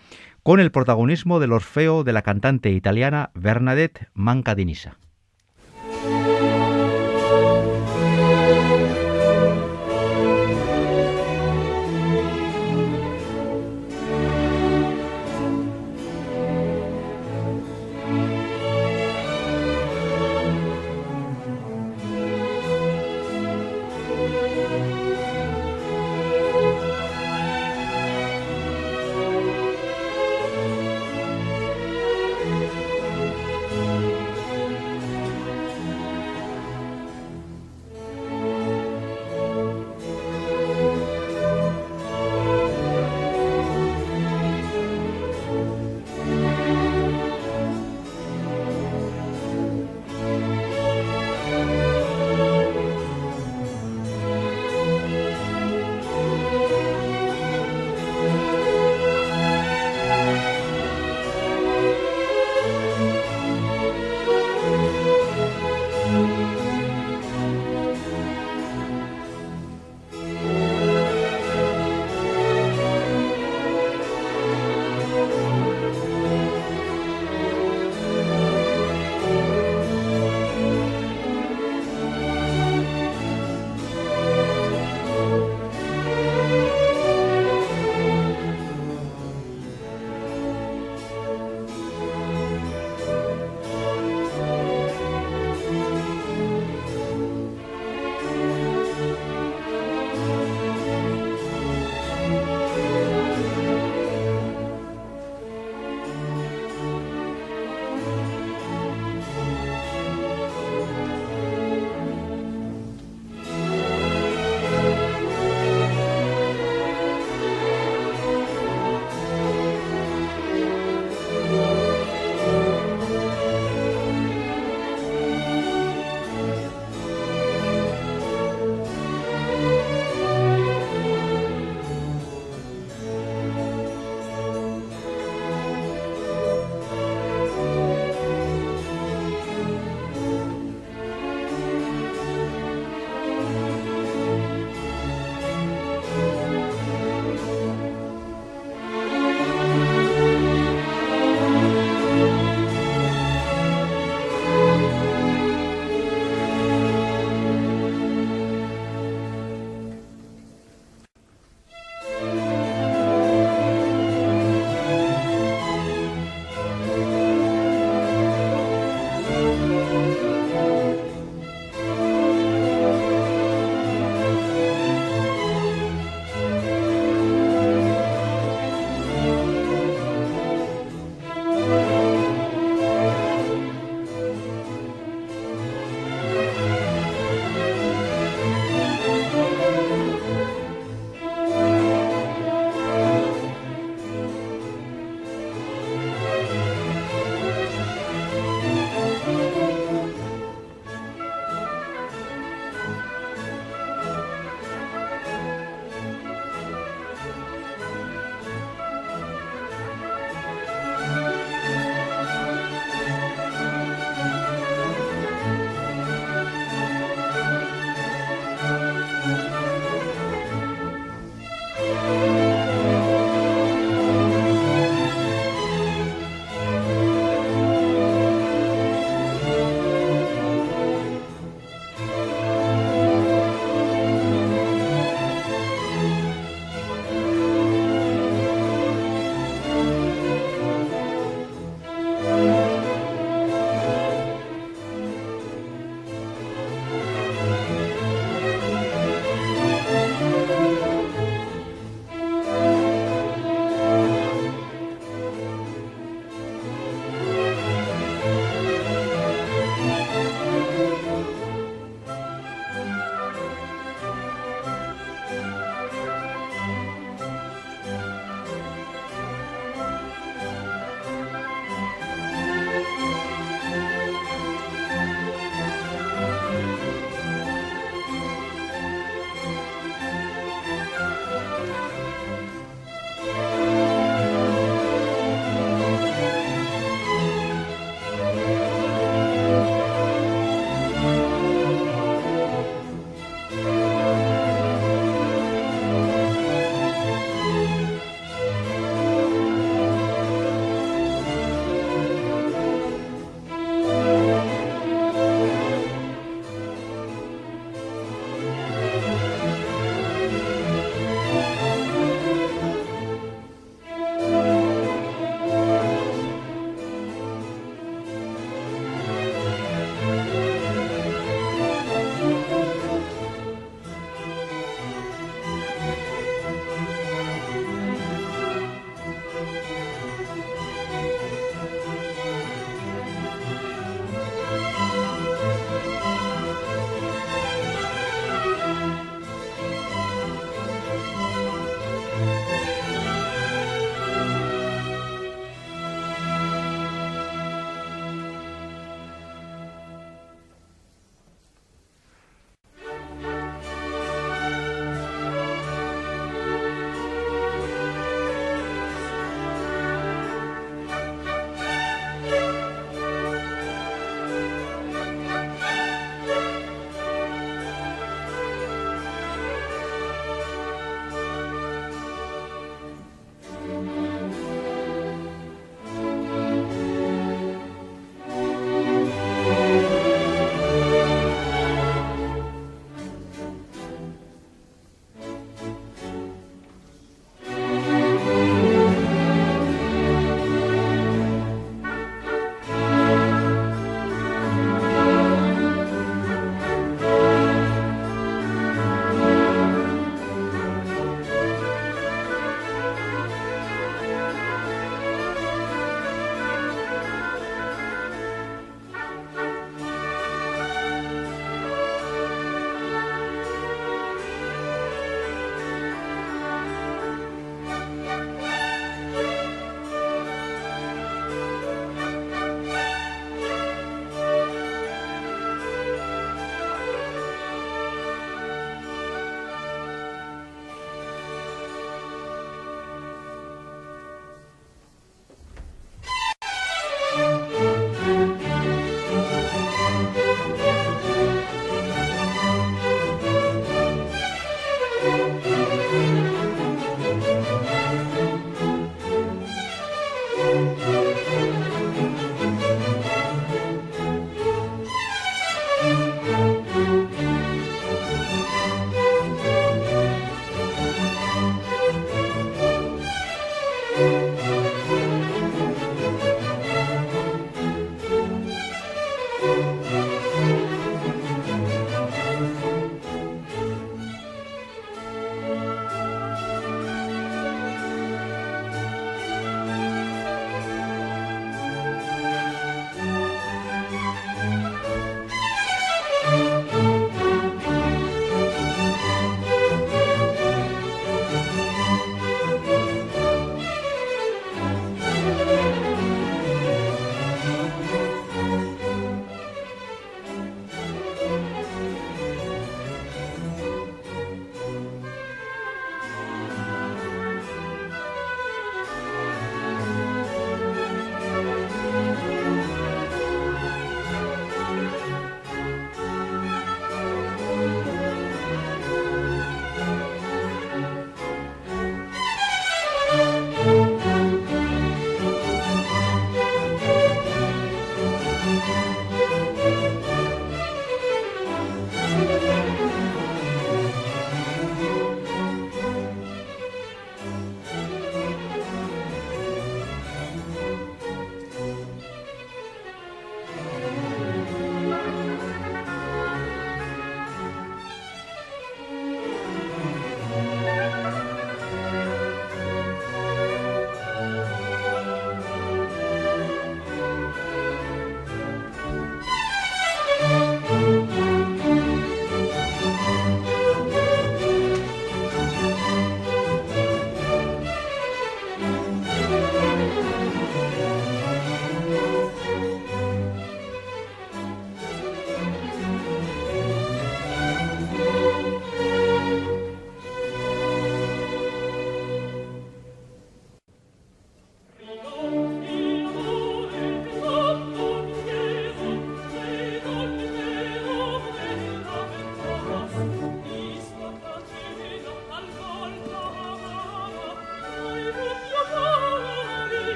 con 0.43 0.61
el 0.61 0.71
protagonismo 0.71 1.41
del 1.41 1.53
Orfeo 1.53 2.05
de 2.05 2.13
la 2.13 2.23
cantante 2.23 2.71
italiana 2.71 3.31
Bernadette 3.35 4.09
Mancadinisa. 4.13 4.99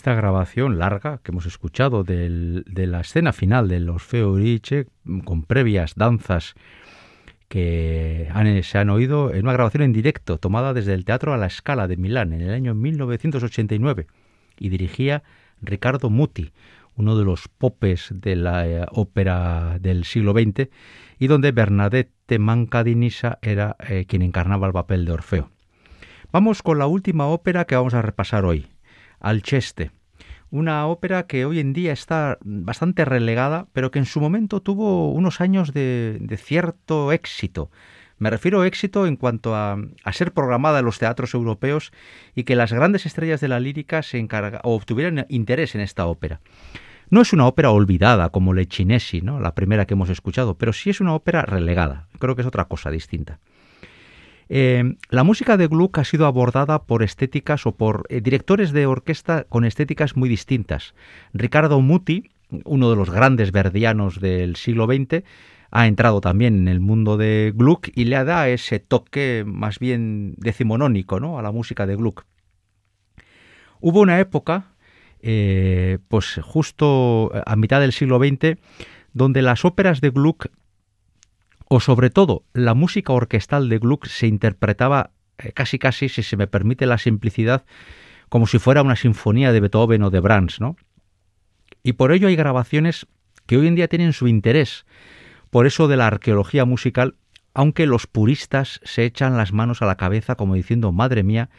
Esta 0.00 0.14
grabación 0.14 0.78
larga 0.78 1.20
que 1.22 1.30
hemos 1.30 1.44
escuchado 1.44 2.04
de 2.04 2.86
la 2.86 3.00
escena 3.00 3.34
final 3.34 3.68
del 3.68 3.90
Orfeo 3.90 4.28
Euridice, 4.28 4.86
con 5.26 5.42
previas 5.42 5.94
danzas 5.94 6.54
que 7.48 8.30
se 8.62 8.78
han 8.78 8.88
oído 8.88 9.30
en 9.34 9.42
una 9.42 9.52
grabación 9.52 9.82
en 9.82 9.92
directo 9.92 10.38
tomada 10.38 10.72
desde 10.72 10.94
el 10.94 11.04
Teatro 11.04 11.34
a 11.34 11.36
la 11.36 11.50
Scala 11.50 11.86
de 11.86 11.98
Milán 11.98 12.32
en 12.32 12.40
el 12.40 12.54
año 12.54 12.74
1989 12.74 14.06
y 14.58 14.70
dirigía 14.70 15.22
Ricardo 15.60 16.08
Muti, 16.08 16.54
uno 16.96 17.18
de 17.18 17.26
los 17.26 17.48
popes 17.48 18.08
de 18.10 18.36
la 18.36 18.66
eh, 18.66 18.86
ópera 18.92 19.76
del 19.80 20.04
siglo 20.04 20.32
XX 20.32 20.70
y 21.18 21.26
donde 21.26 21.52
Bernadette 21.52 22.38
Mancadinisa 22.38 23.38
era 23.42 23.76
eh, 23.80 24.06
quien 24.08 24.22
encarnaba 24.22 24.66
el 24.66 24.72
papel 24.72 25.04
de 25.04 25.12
Orfeo. 25.12 25.50
Vamos 26.32 26.62
con 26.62 26.78
la 26.78 26.86
última 26.86 27.26
ópera 27.26 27.66
que 27.66 27.76
vamos 27.76 27.92
a 27.92 28.00
repasar 28.00 28.46
hoy, 28.46 28.69
Alceste, 29.20 29.92
una 30.50 30.86
ópera 30.86 31.26
que 31.26 31.44
hoy 31.44 31.60
en 31.60 31.72
día 31.72 31.92
está 31.92 32.38
bastante 32.42 33.04
relegada, 33.04 33.68
pero 33.72 33.92
que 33.92 34.00
en 34.00 34.06
su 34.06 34.20
momento 34.20 34.60
tuvo 34.60 35.12
unos 35.12 35.40
años 35.40 35.72
de, 35.72 36.38
cierto 36.42 37.12
éxito. 37.12 37.70
Me 38.18 38.30
refiero 38.30 38.60
a 38.60 38.66
éxito 38.66 39.06
en 39.06 39.16
cuanto 39.16 39.54
a, 39.54 39.78
ser 40.12 40.32
programada 40.32 40.80
en 40.80 40.84
los 40.84 40.98
teatros 40.98 41.34
europeos 41.34 41.92
y 42.34 42.42
que 42.42 42.56
las 42.56 42.72
grandes 42.72 43.06
estrellas 43.06 43.40
de 43.40 43.48
la 43.48 43.60
lírica 43.60 44.02
se 44.02 44.18
encarga, 44.18 44.60
o 44.64 44.74
obtuvieran 44.74 45.24
interés 45.28 45.74
en 45.74 45.82
esta 45.82 46.06
ópera. 46.06 46.40
No 47.10 47.22
es 47.22 47.32
una 47.32 47.46
ópera 47.46 47.70
olvidada 47.70 48.30
como 48.30 48.52
Le 48.52 48.66
Cinesi, 48.66 49.20
¿no? 49.20 49.40
la 49.40 49.54
primera 49.54 49.86
que 49.86 49.94
hemos 49.94 50.10
escuchado, 50.10 50.58
pero 50.58 50.72
sí 50.72 50.90
es 50.90 51.00
una 51.00 51.14
ópera 51.14 51.42
relegada. 51.42 52.08
Creo 52.18 52.34
que 52.34 52.42
es 52.42 52.48
otra 52.48 52.66
cosa 52.66 52.90
distinta. 52.90 53.38
Eh, 54.52 54.96
la 55.10 55.22
música 55.22 55.56
de 55.56 55.68
Gluck 55.68 55.98
ha 55.98 56.04
sido 56.04 56.26
abordada 56.26 56.82
por 56.82 57.04
estéticas 57.04 57.66
o 57.66 57.76
por 57.76 58.04
eh, 58.08 58.20
directores 58.20 58.72
de 58.72 58.84
orquesta 58.84 59.44
con 59.44 59.64
estéticas 59.64 60.16
muy 60.16 60.28
distintas. 60.28 60.92
Ricardo 61.32 61.80
Muti, 61.80 62.32
uno 62.64 62.90
de 62.90 62.96
los 62.96 63.10
grandes 63.10 63.52
verdianos 63.52 64.20
del 64.20 64.56
siglo 64.56 64.86
XX, 64.86 65.22
ha 65.70 65.86
entrado 65.86 66.20
también 66.20 66.56
en 66.56 66.66
el 66.66 66.80
mundo 66.80 67.16
de 67.16 67.52
Gluck 67.54 67.90
y 67.94 68.06
le 68.06 68.24
da 68.24 68.48
ese 68.48 68.80
toque 68.80 69.44
más 69.46 69.78
bien 69.78 70.34
decimonónico 70.36 71.38
a 71.38 71.42
la 71.42 71.52
música 71.52 71.86
de 71.86 71.94
Gluck. 71.94 72.24
Hubo 73.78 74.00
una 74.00 74.18
época, 74.18 74.72
eh, 75.20 75.98
pues 76.08 76.40
justo 76.42 77.30
a 77.46 77.54
mitad 77.54 77.80
del 77.80 77.92
siglo 77.92 78.18
XX, 78.18 78.58
donde 79.12 79.42
las 79.42 79.64
óperas 79.64 80.00
de 80.00 80.10
Gluck 80.10 80.48
o 81.72 81.78
sobre 81.78 82.10
todo 82.10 82.42
la 82.52 82.74
música 82.74 83.12
orquestal 83.12 83.68
de 83.68 83.78
Gluck 83.78 84.06
se 84.06 84.26
interpretaba 84.26 85.12
eh, 85.38 85.52
casi 85.52 85.78
casi, 85.78 86.08
si 86.08 86.24
se 86.24 86.36
me 86.36 86.48
permite 86.48 86.84
la 86.84 86.98
simplicidad, 86.98 87.64
como 88.28 88.48
si 88.48 88.58
fuera 88.58 88.82
una 88.82 88.96
sinfonía 88.96 89.52
de 89.52 89.60
Beethoven 89.60 90.02
o 90.02 90.10
de 90.10 90.18
Brahms, 90.18 90.60
¿no? 90.60 90.74
Y 91.84 91.92
por 91.92 92.10
ello 92.10 92.26
hay 92.26 92.34
grabaciones 92.34 93.06
que 93.46 93.56
hoy 93.56 93.68
en 93.68 93.76
día 93.76 93.86
tienen 93.86 94.12
su 94.12 94.26
interés, 94.26 94.84
por 95.50 95.68
eso 95.68 95.86
de 95.86 95.96
la 95.96 96.08
arqueología 96.08 96.64
musical, 96.64 97.14
aunque 97.54 97.86
los 97.86 98.08
puristas 98.08 98.80
se 98.82 99.04
echan 99.04 99.36
las 99.36 99.52
manos 99.52 99.80
a 99.80 99.86
la 99.86 99.96
cabeza 99.96 100.34
como 100.34 100.56
diciendo, 100.56 100.90
madre 100.90 101.22
mía, 101.22 101.50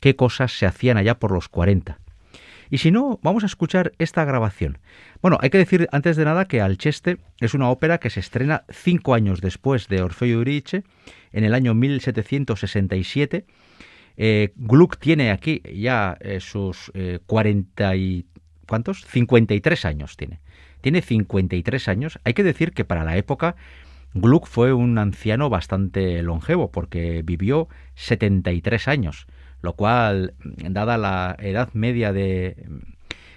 qué 0.00 0.16
cosas 0.16 0.52
se 0.52 0.64
hacían 0.64 0.96
allá 0.96 1.18
por 1.18 1.32
los 1.32 1.50
40. 1.50 1.98
Y 2.70 2.78
si 2.78 2.92
no, 2.92 3.18
vamos 3.22 3.42
a 3.42 3.46
escuchar 3.46 3.92
esta 3.98 4.24
grabación. 4.24 4.78
Bueno, 5.20 5.38
hay 5.40 5.50
que 5.50 5.58
decir 5.58 5.88
antes 5.90 6.16
de 6.16 6.24
nada 6.24 6.46
que 6.46 6.60
Alceste 6.60 7.18
es 7.40 7.52
una 7.52 7.68
ópera 7.68 7.98
que 7.98 8.10
se 8.10 8.20
estrena 8.20 8.64
cinco 8.70 9.14
años 9.14 9.40
después 9.40 9.88
de 9.88 10.02
Orfeo 10.02 10.28
y 10.28 10.32
Euridice, 10.32 10.84
en 11.32 11.44
el 11.44 11.52
año 11.54 11.74
1767. 11.74 13.44
Eh, 14.16 14.52
Gluck 14.54 14.98
tiene 14.98 15.32
aquí 15.32 15.62
ya 15.74 16.16
eh, 16.20 16.40
sus 16.40 16.92
40 17.26 17.92
eh, 17.92 17.98
y... 17.98 18.26
¿Cuántos? 18.68 19.04
53 19.06 19.84
años 19.84 20.16
tiene. 20.16 20.38
Tiene 20.80 21.02
53 21.02 21.88
años. 21.88 22.20
Hay 22.22 22.34
que 22.34 22.44
decir 22.44 22.70
que 22.72 22.84
para 22.84 23.02
la 23.02 23.16
época 23.16 23.56
Gluck 24.14 24.46
fue 24.46 24.72
un 24.72 24.96
anciano 24.98 25.50
bastante 25.50 26.22
longevo 26.22 26.70
porque 26.70 27.22
vivió 27.24 27.68
73 27.96 28.86
años 28.86 29.26
lo 29.62 29.74
cual, 29.74 30.34
dada 30.38 30.98
la 30.98 31.36
edad 31.38 31.70
media 31.72 32.12
de, 32.12 32.56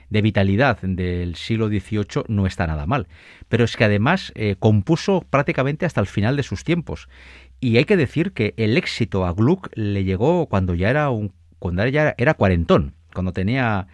vitalidad 0.09 0.80
del 0.82 1.36
siglo 1.36 1.67
XVIII, 1.67 2.24
no 2.28 2.45
está 2.45 2.67
nada 2.67 2.86
mal. 2.86 3.07
Pero 3.49 3.65
es 3.65 3.76
que 3.76 3.84
además 3.84 4.32
eh, 4.36 4.55
compuso 4.59 5.26
prácticamente 5.30 5.86
hasta 5.86 6.01
el 6.01 6.07
final 6.07 6.38
de 6.38 6.43
sus 6.43 6.63
tiempos. 6.63 7.09
Y 7.59 7.78
hay 7.78 7.86
que 7.86 7.97
decir 7.97 8.34
que 8.34 8.53
el 8.57 8.78
éxito 8.78 9.26
a 9.26 9.34
Gluck 9.34 9.69
le 9.76 10.03
llegó 10.03 10.47
cuando 10.47 10.76
ya 10.76 10.89
era 10.89 11.09
un, 11.09 11.34
cuando 11.59 11.86
ya 11.88 12.13
era 12.17 12.34
cuarentón, 12.34 12.93
cuando 13.13 13.32
tenía 13.32 13.88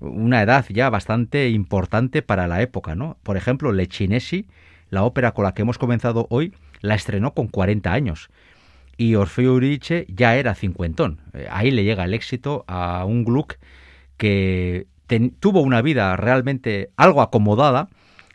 una 0.00 0.42
edad 0.42 0.66
ya 0.68 0.90
bastante 0.90 1.50
importante 1.50 2.22
para 2.22 2.48
la 2.48 2.62
época, 2.62 2.94
¿no? 2.94 3.18
Por 3.22 3.36
ejemplo, 3.36 3.72
Le 3.72 3.86
Cinesi, 3.86 4.46
la 4.90 5.04
ópera 5.04 5.32
con 5.32 5.44
la 5.44 5.54
que 5.54 5.62
hemos 5.62 5.78
comenzado 5.78 6.26
hoy, 6.30 6.54
la 6.80 6.96
estrenó 6.96 7.34
con 7.34 7.46
40 7.46 7.92
años 7.92 8.30
y 9.02 9.16
Orfeo 9.16 9.54
Euridice 9.54 10.06
ya 10.08 10.36
era 10.36 10.54
cincuentón. 10.54 11.20
Eh, 11.34 11.48
ahí 11.50 11.72
le 11.72 11.82
llega 11.82 12.04
el 12.04 12.14
éxito 12.14 12.64
a 12.68 13.04
un 13.04 13.24
Gluck 13.24 13.56
que 14.16 14.86
tuvo 15.40 15.60
una 15.60 15.82
vida 15.82 16.16
realmente 16.16 16.90
algo 16.96 17.20
acomodada 17.20 17.88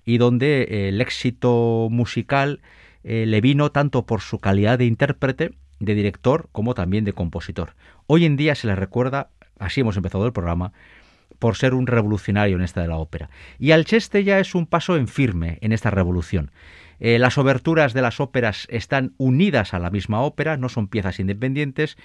y 0.03 0.17
donde 0.17 0.89
el 0.89 0.99
éxito 0.99 1.87
musical 1.89 2.59
eh, 3.05 3.25
le 3.25 3.39
vino 3.39 3.71
tanto 3.71 4.05
por 4.05 4.19
su 4.19 4.39
calidad 4.39 4.77
de 4.77 4.85
intérprete, 4.85 5.51
de 5.79 5.95
director, 5.95 6.49
como 6.51 6.73
también 6.73 7.05
de 7.05 7.13
compositor. 7.13 7.73
Hoy 8.05 8.25
en 8.25 8.35
día 8.35 8.53
se 8.53 8.67
le 8.67 8.75
recuerda, 8.75 9.29
así 9.59 9.79
hemos 9.79 9.95
empezado 9.95 10.25
el 10.25 10.33
programa, 10.33 10.73
por 11.39 11.55
ser 11.55 11.75
un 11.75 11.87
revolucionario 11.87 12.57
en 12.57 12.63
esta 12.63 12.81
de 12.81 12.89
la 12.89 12.97
ópera. 12.97 13.29
Y 13.57 13.71
Alceste 13.71 14.25
ya 14.25 14.39
es 14.39 14.53
un 14.53 14.65
paso 14.65 14.97
en 14.97 15.07
firme 15.07 15.59
en 15.61 15.71
esta 15.71 15.91
revolución. 15.91 16.51
Eh, 16.99 17.19
las 17.19 17.37
oberturas 17.37 17.93
de 17.93 18.01
las 18.01 18.19
óperas 18.19 18.67
están 18.69 19.13
unidas 19.17 19.73
a 19.73 19.79
la 19.79 19.89
misma 19.89 20.21
ópera, 20.21 20.57
no 20.57 20.69
son 20.69 20.87
piezas 20.87 21.19
independientes. 21.19 21.97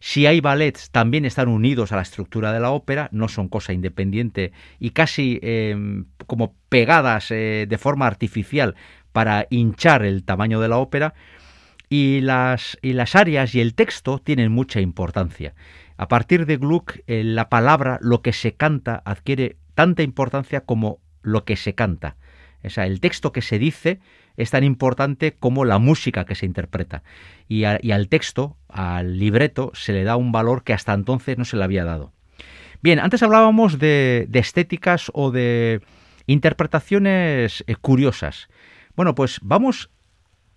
Si 0.00 0.26
hay 0.26 0.40
ballets, 0.40 0.90
también 0.90 1.24
están 1.24 1.48
unidos 1.48 1.92
a 1.92 1.96
la 1.96 2.02
estructura 2.02 2.52
de 2.52 2.60
la 2.60 2.70
ópera, 2.70 3.08
no 3.12 3.28
son 3.28 3.48
cosa 3.48 3.72
independiente 3.72 4.52
y 4.78 4.90
casi 4.90 5.38
em, 5.42 6.06
como 6.26 6.54
pegadas 6.68 7.30
eh, 7.30 7.66
de 7.68 7.78
forma 7.78 8.06
artificial 8.06 8.74
para 9.12 9.46
hinchar 9.48 10.04
el 10.04 10.24
tamaño 10.24 10.60
de 10.60 10.68
la 10.68 10.78
ópera. 10.78 11.14
Y 11.88 12.20
las, 12.20 12.76
y 12.82 12.94
las 12.94 13.14
áreas 13.14 13.54
y 13.54 13.60
el 13.60 13.74
texto 13.74 14.18
tienen 14.18 14.50
mucha 14.50 14.80
importancia. 14.80 15.54
A 15.96 16.08
partir 16.08 16.44
de 16.44 16.56
Gluck, 16.56 16.98
eh, 17.06 17.22
la 17.22 17.48
palabra, 17.48 17.98
lo 18.02 18.22
que 18.22 18.32
se 18.32 18.54
canta, 18.54 19.02
adquiere 19.04 19.56
tanta 19.74 20.02
importancia 20.02 20.62
como 20.62 20.98
lo 21.22 21.44
que 21.44 21.56
se 21.56 21.74
canta. 21.74 22.16
El 22.62 23.00
texto 23.00 23.32
que 23.32 23.42
se 23.42 23.58
dice 23.58 24.00
es 24.36 24.50
tan 24.50 24.64
importante 24.64 25.32
como 25.32 25.64
la 25.64 25.78
música 25.78 26.24
que 26.24 26.34
se 26.34 26.46
interpreta. 26.46 27.02
Y, 27.48 27.64
al 27.64 28.08
texto, 28.08 28.56
al 28.68 29.18
libreto, 29.18 29.70
se 29.74 29.92
le 29.92 30.04
da 30.04 30.16
un 30.16 30.32
valor 30.32 30.64
que 30.64 30.72
hasta 30.72 30.92
entonces 30.92 31.38
no 31.38 31.44
se 31.44 31.56
le 31.56 31.64
había 31.64 31.84
dado. 31.84 32.12
Bien, 32.82 32.98
antes 33.00 33.22
hablábamos 33.22 33.78
de, 33.78 34.28
estéticas 34.32 35.10
o 35.14 35.30
de 35.30 35.80
interpretaciones 36.26 37.64
eh, 37.66 37.76
curiosas. 37.76 38.48
Bueno, 38.94 39.14
pues 39.14 39.38
vamos 39.42 39.90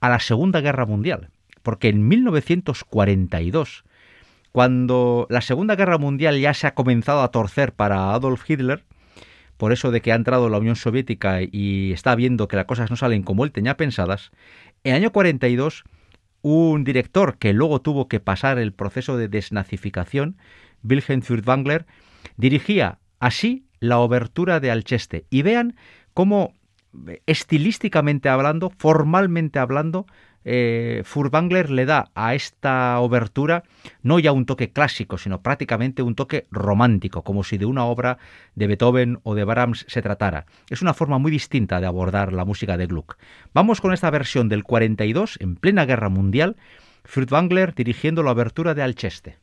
a 0.01 0.09
la 0.09 0.19
Segunda 0.19 0.61
Guerra 0.61 0.85
Mundial, 0.85 1.29
porque 1.63 1.89
en 1.89 2.07
1942, 2.07 3.83
cuando 4.51 5.27
la 5.29 5.41
Segunda 5.41 5.75
Guerra 5.75 5.97
Mundial 5.97 6.39
ya 6.39 6.53
se 6.53 6.67
ha 6.67 6.73
comenzado 6.73 7.21
a 7.21 7.31
torcer 7.31 7.73
para 7.73 8.13
Adolf 8.13 8.49
Hitler, 8.49 8.83
por 9.59 9.73
eso 9.73 9.91
de 9.91 10.01
que 10.01 10.13
ha 10.13 10.15
entrado 10.15 10.47
la 10.47 10.57
Unión 10.57 10.77
Soviética 10.77 11.39
y 11.41 11.91
está 11.91 12.15
viendo 12.15 12.47
que 12.47 12.55
las 12.55 12.63
cosas 12.63 12.89
no 12.89 12.95
salen 12.95 13.23
como 13.23 13.43
él 13.43 13.51
tenía 13.51 13.75
pensadas, 13.75 14.31
en 14.85 14.95
el 14.95 15.01
año 15.01 15.11
42 15.11 15.83
un 16.41 16.85
director 16.85 17.37
que 17.37 17.51
luego 17.51 17.81
tuvo 17.81 18.07
que 18.07 18.21
pasar 18.21 18.57
el 18.57 18.71
proceso 18.71 19.17
de 19.17 19.27
desnazificación, 19.27 20.37
Wilhelm 20.81 21.21
Furtwängler, 21.21 21.85
dirigía 22.37 22.99
así 23.19 23.65
la 23.81 23.99
obertura 23.99 24.61
de 24.61 24.71
Alceste. 24.71 25.25
Y 25.29 25.41
vean 25.41 25.75
cómo 26.13 26.53
estilísticamente 27.25 28.29
hablando, 28.29 28.71
formalmente 28.77 29.59
hablando, 29.59 30.05
eh, 30.45 31.01
Furtwängler 31.05 31.69
le 31.69 31.85
da 31.85 32.11
a 32.15 32.33
esta 32.33 32.99
obertura 32.99 33.63
no 34.01 34.19
ya 34.19 34.31
un 34.31 34.45
toque 34.45 34.71
clásico, 34.71 35.17
sino 35.17 35.41
prácticamente 35.41 36.01
un 36.01 36.15
toque 36.15 36.47
romántico, 36.51 37.23
como 37.23 37.43
si 37.43 37.57
de 37.57 37.65
una 37.65 37.85
obra 37.85 38.17
de 38.55 38.67
Beethoven 38.67 39.19
o 39.23 39.35
de 39.35 39.43
Brahms 39.43 39.85
se 39.87 40.01
tratara. 40.01 40.45
Es 40.69 40.81
una 40.81 40.93
forma 40.93 41.17
muy 41.17 41.31
distinta 41.31 41.79
de 41.79 41.87
abordar 41.87 42.33
la 42.33 42.45
música 42.45 42.77
de 42.77 42.87
Gluck. 42.87 43.17
Vamos 43.53 43.81
con 43.81 43.93
esta 43.93 44.09
versión 44.09 44.49
del 44.49 44.63
42, 44.63 45.37
en 45.39 45.55
plena 45.55 45.85
guerra 45.85 46.09
mundial, 46.09 46.55
Furtwängler 47.03 47.73
dirigiendo 47.73 48.23
la 48.23 48.31
obertura 48.31 48.73
de 48.73 48.83
Alceste. 48.83 49.37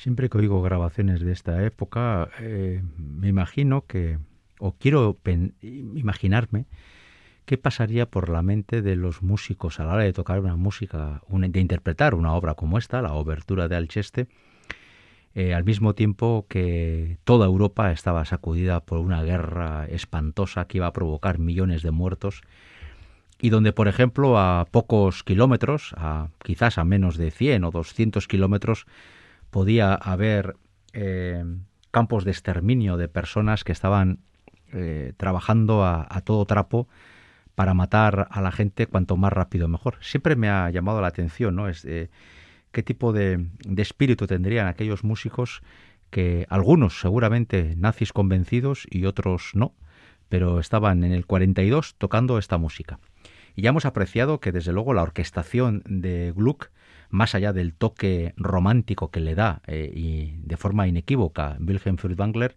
Siempre 0.00 0.30
que 0.30 0.38
oigo 0.38 0.62
grabaciones 0.62 1.20
de 1.20 1.30
esta 1.30 1.62
época, 1.62 2.30
eh, 2.40 2.82
me 2.96 3.28
imagino 3.28 3.84
que, 3.84 4.18
o 4.58 4.72
quiero 4.72 5.18
imaginarme, 5.60 6.64
qué 7.44 7.58
pasaría 7.58 8.06
por 8.06 8.30
la 8.30 8.40
mente 8.40 8.80
de 8.80 8.96
los 8.96 9.22
músicos 9.22 9.78
a 9.78 9.84
la 9.84 9.92
hora 9.92 10.04
de 10.04 10.14
tocar 10.14 10.40
una 10.40 10.56
música, 10.56 11.20
de 11.28 11.60
interpretar 11.60 12.14
una 12.14 12.32
obra 12.32 12.54
como 12.54 12.78
esta, 12.78 13.02
la 13.02 13.12
obertura 13.12 13.68
de 13.68 13.76
Alcheste, 13.76 14.28
eh, 15.34 15.52
al 15.52 15.64
mismo 15.64 15.94
tiempo 15.94 16.46
que 16.48 17.18
toda 17.24 17.44
Europa 17.44 17.92
estaba 17.92 18.24
sacudida 18.24 18.80
por 18.80 19.00
una 19.00 19.22
guerra 19.22 19.84
espantosa 19.84 20.64
que 20.64 20.78
iba 20.78 20.86
a 20.86 20.94
provocar 20.94 21.38
millones 21.38 21.82
de 21.82 21.90
muertos 21.90 22.40
y 23.38 23.50
donde, 23.50 23.74
por 23.74 23.86
ejemplo, 23.86 24.38
a 24.38 24.64
pocos 24.70 25.24
kilómetros, 25.24 25.92
a, 25.98 26.28
quizás 26.42 26.78
a 26.78 26.84
menos 26.84 27.18
de 27.18 27.30
100 27.30 27.64
o 27.64 27.70
200 27.70 28.26
kilómetros, 28.28 28.86
podía 29.50 29.94
haber 29.94 30.56
eh, 30.92 31.44
campos 31.90 32.24
de 32.24 32.30
exterminio 32.30 32.96
de 32.96 33.08
personas 33.08 33.64
que 33.64 33.72
estaban 33.72 34.20
eh, 34.72 35.12
trabajando 35.16 35.84
a, 35.84 36.06
todo 36.24 36.44
trapo 36.46 36.88
para 37.54 37.74
matar 37.74 38.28
a 38.30 38.40
la 38.40 38.52
gente 38.52 38.86
cuanto 38.86 39.16
más 39.16 39.32
rápido 39.32 39.68
mejor. 39.68 39.96
Siempre 40.00 40.36
me 40.36 40.48
ha 40.48 40.70
llamado 40.70 41.00
la 41.00 41.08
atención, 41.08 41.56
¿no? 41.56 41.68
Es, 41.68 41.82
qué 41.82 42.82
tipo 42.84 43.12
de, 43.12 43.48
de 43.66 43.82
espíritu 43.82 44.26
tendrían 44.26 44.68
aquellos 44.68 45.02
músicos 45.02 45.62
que 46.10 46.46
algunos 46.50 47.00
seguramente 47.00 47.74
nazis 47.76 48.12
convencidos 48.12 48.86
y 48.90 49.04
otros 49.06 49.52
no, 49.54 49.74
pero 50.28 50.60
estaban 50.60 51.04
en 51.04 51.12
el 51.12 51.26
42 51.26 51.94
tocando 51.96 52.38
esta 52.38 52.58
música. 52.58 52.98
Y 53.54 53.62
ya 53.62 53.70
hemos 53.70 53.84
apreciado 53.84 54.40
que 54.40 54.52
desde 54.52 54.72
luego 54.72 54.94
la 54.94 55.02
orquestación 55.02 55.82
de 55.86 56.32
Gluck 56.34 56.70
más 57.10 57.34
allá 57.34 57.52
del 57.52 57.74
toque 57.74 58.32
romántico 58.36 59.10
que 59.10 59.20
le 59.20 59.34
da 59.34 59.62
eh, 59.66 59.92
y 59.94 60.36
de 60.42 60.56
forma 60.56 60.86
inequívoca 60.86 61.56
Wilhelm 61.60 61.98
Furtwängler, 61.98 62.56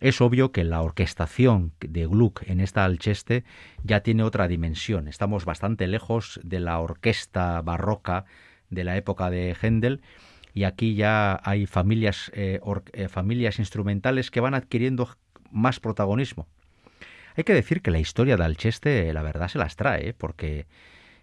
es 0.00 0.20
obvio 0.20 0.52
que 0.52 0.64
la 0.64 0.82
orquestación 0.82 1.72
de 1.80 2.06
Gluck 2.06 2.42
en 2.46 2.60
esta 2.60 2.84
Alcheste 2.84 3.44
ya 3.84 4.00
tiene 4.00 4.22
otra 4.22 4.48
dimensión. 4.48 5.08
Estamos 5.08 5.44
bastante 5.44 5.86
lejos 5.86 6.40
de 6.42 6.60
la 6.60 6.78
orquesta 6.78 7.60
barroca 7.62 8.26
de 8.68 8.84
la 8.84 8.96
época 8.96 9.30
de 9.30 9.56
Händel 9.60 10.02
y 10.52 10.64
aquí 10.64 10.94
ya 10.94 11.40
hay 11.42 11.66
familias, 11.66 12.30
eh, 12.34 12.60
eh, 12.92 13.08
familias 13.08 13.58
instrumentales 13.58 14.30
que 14.30 14.40
van 14.40 14.54
adquiriendo 14.54 15.08
más 15.50 15.80
protagonismo. 15.80 16.46
Hay 17.36 17.44
que 17.44 17.54
decir 17.54 17.82
que 17.82 17.90
la 17.90 17.98
historia 17.98 18.36
de 18.36 18.44
Alcheste, 18.44 19.12
la 19.12 19.22
verdad, 19.22 19.48
se 19.48 19.58
las 19.58 19.74
trae, 19.74 20.12
porque 20.12 20.66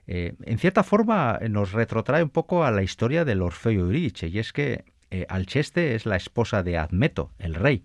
eh, 0.08 0.34
en 0.44 0.58
cierta 0.58 0.84
forma 0.84 1.40
nos 1.50 1.72
retrotrae 1.72 2.24
un 2.24 2.30
poco 2.30 2.64
a 2.64 2.72
la 2.72 2.84
historia 2.84 3.26
del 3.26 3.42
Orfeo 3.42 3.86
Euridice, 3.86 4.28
y 4.28 4.40
es 4.40 4.54
que 4.54 4.86
eh, 5.10 5.26
Alcheste 5.30 5.96
es 5.96 6.06
la 6.06 6.16
esposa 6.16 6.64
de 6.64 6.78
Admeto, 6.78 7.32
el 7.40 7.56
rey, 7.56 7.84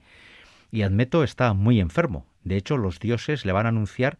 y 0.70 0.82
Admeto 0.82 1.24
está 1.24 1.52
muy 1.52 1.80
enfermo. 1.80 2.26
De 2.44 2.56
hecho, 2.56 2.76
los 2.76 3.00
dioses 3.00 3.44
le 3.44 3.52
van 3.52 3.66
a 3.66 3.70
anunciar 3.70 4.18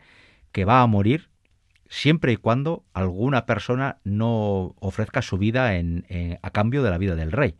que 0.52 0.64
va 0.64 0.82
a 0.82 0.86
morir 0.86 1.28
siempre 1.88 2.32
y 2.32 2.36
cuando 2.36 2.84
alguna 2.94 3.46
persona 3.46 3.98
no 4.04 4.74
ofrezca 4.80 5.22
su 5.22 5.38
vida 5.38 5.70
a 6.42 6.50
cambio 6.50 6.82
de 6.82 6.90
la 6.90 6.98
vida 6.98 7.14
del 7.14 7.30
rey. 7.30 7.54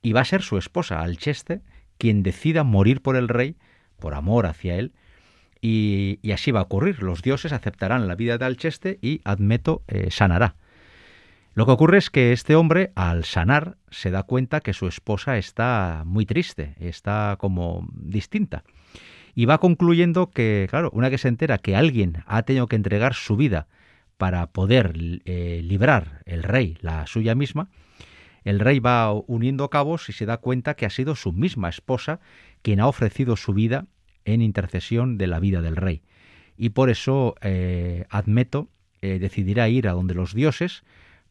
Y 0.00 0.12
va 0.12 0.22
a 0.22 0.24
ser 0.24 0.42
su 0.42 0.56
esposa, 0.56 1.00
Alcheste, 1.00 1.60
quien 1.98 2.22
decida 2.22 2.64
morir 2.64 3.02
por 3.02 3.16
el 3.16 3.28
rey, 3.28 3.56
por 3.98 4.14
amor 4.14 4.46
hacia 4.46 4.76
él, 4.76 4.92
y, 5.62 6.18
así 6.32 6.50
va 6.50 6.60
a 6.60 6.64
ocurrir. 6.64 7.02
Los 7.02 7.22
dioses 7.22 7.52
aceptarán 7.52 8.08
la 8.08 8.16
vida 8.16 8.36
de 8.36 8.44
Alcheste 8.44 8.98
y 9.00 9.20
Admeto 9.24 9.82
eh, 9.86 10.10
sanará. 10.10 10.56
Lo 11.54 11.66
que 11.66 11.72
ocurre 11.72 11.98
es 11.98 12.10
que 12.10 12.32
este 12.32 12.56
hombre, 12.56 12.92
al 12.96 13.24
sanar, 13.24 13.76
se 13.90 14.10
da 14.10 14.24
cuenta 14.24 14.60
que 14.60 14.72
su 14.72 14.88
esposa 14.88 15.38
está 15.38 16.02
muy 16.04 16.26
triste, 16.26 16.74
está 16.80 17.36
como 17.38 17.86
distinta. 17.94 18.64
Y 19.34 19.44
va 19.44 19.58
concluyendo 19.58 20.30
que, 20.30 20.66
claro, 20.68 20.90
una 20.92 21.10
que 21.10 21.18
se 21.18 21.28
entera 21.28 21.58
que 21.58 21.76
alguien 21.76 22.24
ha 22.26 22.42
tenido 22.42 22.66
que 22.66 22.76
entregar 22.76 23.14
su 23.14 23.36
vida 23.36 23.68
para 24.16 24.48
poder 24.48 24.92
eh, 25.24 25.60
librar 25.62 26.22
el 26.26 26.42
rey, 26.42 26.76
la 26.80 27.06
suya 27.06 27.34
misma, 27.34 27.68
el 28.44 28.58
rey 28.58 28.80
va 28.80 29.12
uniendo 29.12 29.70
cabos 29.70 30.08
y 30.08 30.12
se 30.12 30.26
da 30.26 30.38
cuenta 30.38 30.74
que 30.74 30.86
ha 30.86 30.90
sido 30.90 31.14
su 31.14 31.32
misma 31.32 31.68
esposa 31.68 32.20
quien 32.62 32.80
ha 32.80 32.88
ofrecido 32.88 33.36
su 33.36 33.52
vida 33.52 33.86
en 34.24 34.42
intercesión 34.42 35.18
de 35.18 35.26
la 35.26 35.40
vida 35.40 35.62
del 35.62 35.76
rey. 35.76 36.02
Y 36.56 36.70
por 36.70 36.90
eso 36.90 37.34
eh, 37.40 38.04
Admeto 38.10 38.68
eh, 39.00 39.18
decidirá 39.18 39.68
ir 39.68 39.88
a 39.88 39.92
donde 39.92 40.14
los 40.14 40.34
dioses 40.34 40.84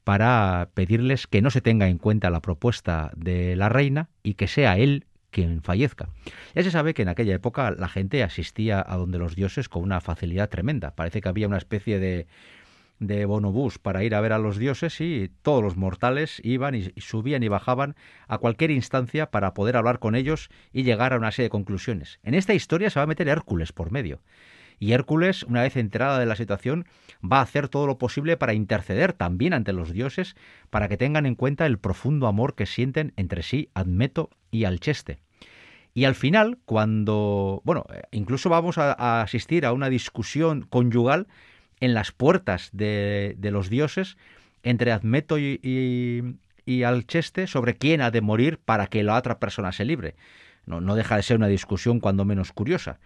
para 0.04 0.70
pedirles 0.74 1.28
que 1.28 1.42
no 1.42 1.52
se 1.52 1.62
tenga 1.62 1.88
en 1.88 1.98
cuenta 1.98 2.30
la 2.30 2.42
propuesta 2.42 3.12
de 3.16 3.56
la 3.56 3.70
reina 3.70 4.10
y 4.24 4.34
que 4.34 4.48
sea 4.48 4.78
él 4.78 5.06
quien 5.30 5.62
fallezca. 5.62 6.10
Ya 6.54 6.64
se 6.64 6.72
sabe 6.72 6.94
que 6.94 7.04
en 7.04 7.08
aquella 7.08 7.34
época 7.34 7.72
la 7.72 7.88
gente 7.88 8.24
asistía 8.24 8.84
a 8.86 8.98
donde 8.98 9.20
los 9.20 9.36
dioses 9.36 9.70
con 9.70 9.84
una 9.84 10.02
facilidad 10.02 10.50
tremenda. 10.50 10.96
Parece 10.96 11.22
que 11.22 11.30
había 11.30 11.48
una 11.48 11.58
especie 11.58 12.00
de, 12.00 12.28
de 13.02 13.26
bonobús 13.26 13.80
para 13.80 14.04
ir 14.04 14.14
a 14.14 14.22
ver 14.22 14.32
a 14.32 14.38
los 14.38 14.58
dioses 14.58 15.02
y 15.02 15.32
todos 15.42 15.64
los 15.64 15.76
mortales 15.76 16.40
iban 16.44 16.76
y, 16.76 16.94
subían 16.98 17.42
y 17.42 17.48
bajaban 17.48 17.96
a 18.28 18.38
cualquier 18.38 18.70
instancia 18.70 19.32
para 19.32 19.56
poder 19.56 19.76
hablar 19.76 19.98
con 19.98 20.14
ellos 20.16 20.50
y 20.72 20.84
llegar 20.84 21.12
a 21.12 21.18
una 21.18 21.32
serie 21.32 21.48
de 21.48 21.50
conclusiones. 21.50 22.20
En 22.22 22.36
esta 22.36 22.54
historia 22.54 22.92
se 22.92 23.00
va 23.00 23.04
a 23.04 23.08
meter 23.08 23.28
Hércules 23.28 23.74
por 23.74 23.92
medio. 23.92 24.22
Y 24.78 24.94
Hércules, 24.94 25.44
una 25.44 25.64
vez 25.64 25.78
enterada 25.78 26.20
de 26.20 26.28
la 26.28 26.36
situación, 26.36 26.86
va 27.24 27.40
a 27.40 27.42
hacer 27.42 27.70
todo 27.70 27.88
lo 27.88 27.98
posible 27.98 28.38
para 28.38 28.54
interceder 28.54 29.14
también 29.14 29.54
ante 29.54 29.74
los 29.74 29.92
dioses 29.92 30.36
para 30.70 30.88
que 30.88 30.98
tengan 30.98 31.26
en 31.26 31.36
cuenta 31.36 31.66
el 31.66 31.80
profundo 31.80 32.28
amor 32.28 32.54
que 32.54 32.68
sienten 32.68 33.14
entre 33.18 33.42
sí 33.42 33.70
Admeto 33.74 34.30
y 34.52 34.66
Alcheste. 34.66 35.20
Y 35.94 36.06
al 36.06 36.16
final, 36.16 36.60
cuando, 36.66 37.62
bueno, 37.66 37.86
incluso 38.12 38.50
vamos 38.50 38.78
a 38.78 39.22
asistir 39.22 39.66
a 39.66 39.74
una 39.74 39.90
discusión 39.90 40.62
conyugal 40.70 41.28
en 41.82 41.94
las 41.94 42.12
puertas 42.12 42.70
de, 42.72 43.36
los 43.42 43.70
dioses 43.70 44.18
entre 44.64 44.92
Admeto 44.92 45.38
y, 45.38 46.38
Alcheste 46.86 47.48
sobre 47.48 47.76
quién 47.76 48.02
ha 48.02 48.12
de 48.12 48.22
morir 48.22 48.58
para 48.58 48.88
que 48.88 49.04
la 49.04 49.18
otra 49.18 49.40
persona 49.40 49.74
se 49.74 49.84
libre. 49.84 50.16
No, 50.66 50.96
deja 50.96 51.18
de 51.18 51.24
ser 51.24 51.36
una 51.36 51.48
discusión 51.48 52.00
cuando 52.00 52.24
menos 52.24 52.54
curiosa. 52.54 53.00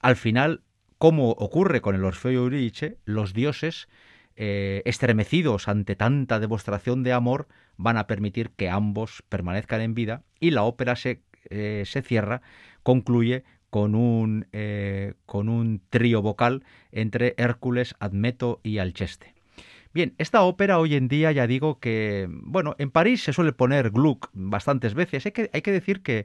Al 0.00 0.16
final, 0.16 0.62
como 0.98 1.30
ocurre 1.30 1.80
con 1.80 1.94
el 1.94 2.04
Orfeo 2.04 2.32
y 2.32 2.34
Eurídice, 2.36 2.98
los 3.04 3.32
dioses, 3.32 3.88
eh, 4.34 4.82
estremecidos 4.86 5.68
ante 5.68 5.94
tanta 5.94 6.40
demostración 6.40 7.04
de 7.04 7.12
amor, 7.12 7.46
van 7.76 7.96
a 7.96 8.06
permitir 8.06 8.50
que 8.50 8.70
ambos 8.70 9.22
permanezcan 9.28 9.82
en 9.82 9.94
vida 9.94 10.22
y 10.40 10.50
la 10.50 10.62
ópera 10.62 10.96
se, 10.96 11.22
eh, 11.50 11.84
se 11.86 12.02
cierra, 12.02 12.42
concluye 12.82 13.44
con 13.76 13.94
un, 13.94 14.46
eh, 14.54 15.12
con 15.26 15.50
un 15.50 15.82
trío 15.90 16.22
vocal 16.22 16.64
entre 16.92 17.34
Hércules, 17.36 17.94
Admeto 18.00 18.58
y 18.62 18.78
Alcheste. 18.78 19.34
Bien, 19.92 20.14
esta 20.16 20.40
ópera 20.44 20.78
hoy 20.78 20.94
en 20.94 21.08
día 21.08 21.30
ya 21.30 21.46
digo 21.46 21.78
que, 21.78 22.26
bueno, 22.30 22.74
en 22.78 22.90
París 22.90 23.22
se 23.22 23.34
suele 23.34 23.52
poner 23.52 23.90
Gluck 23.90 24.30
bastantes 24.32 24.94
veces. 24.94 25.26
Hay 25.26 25.60
que, 25.60 25.72
decir 25.72 26.00
que, 26.00 26.24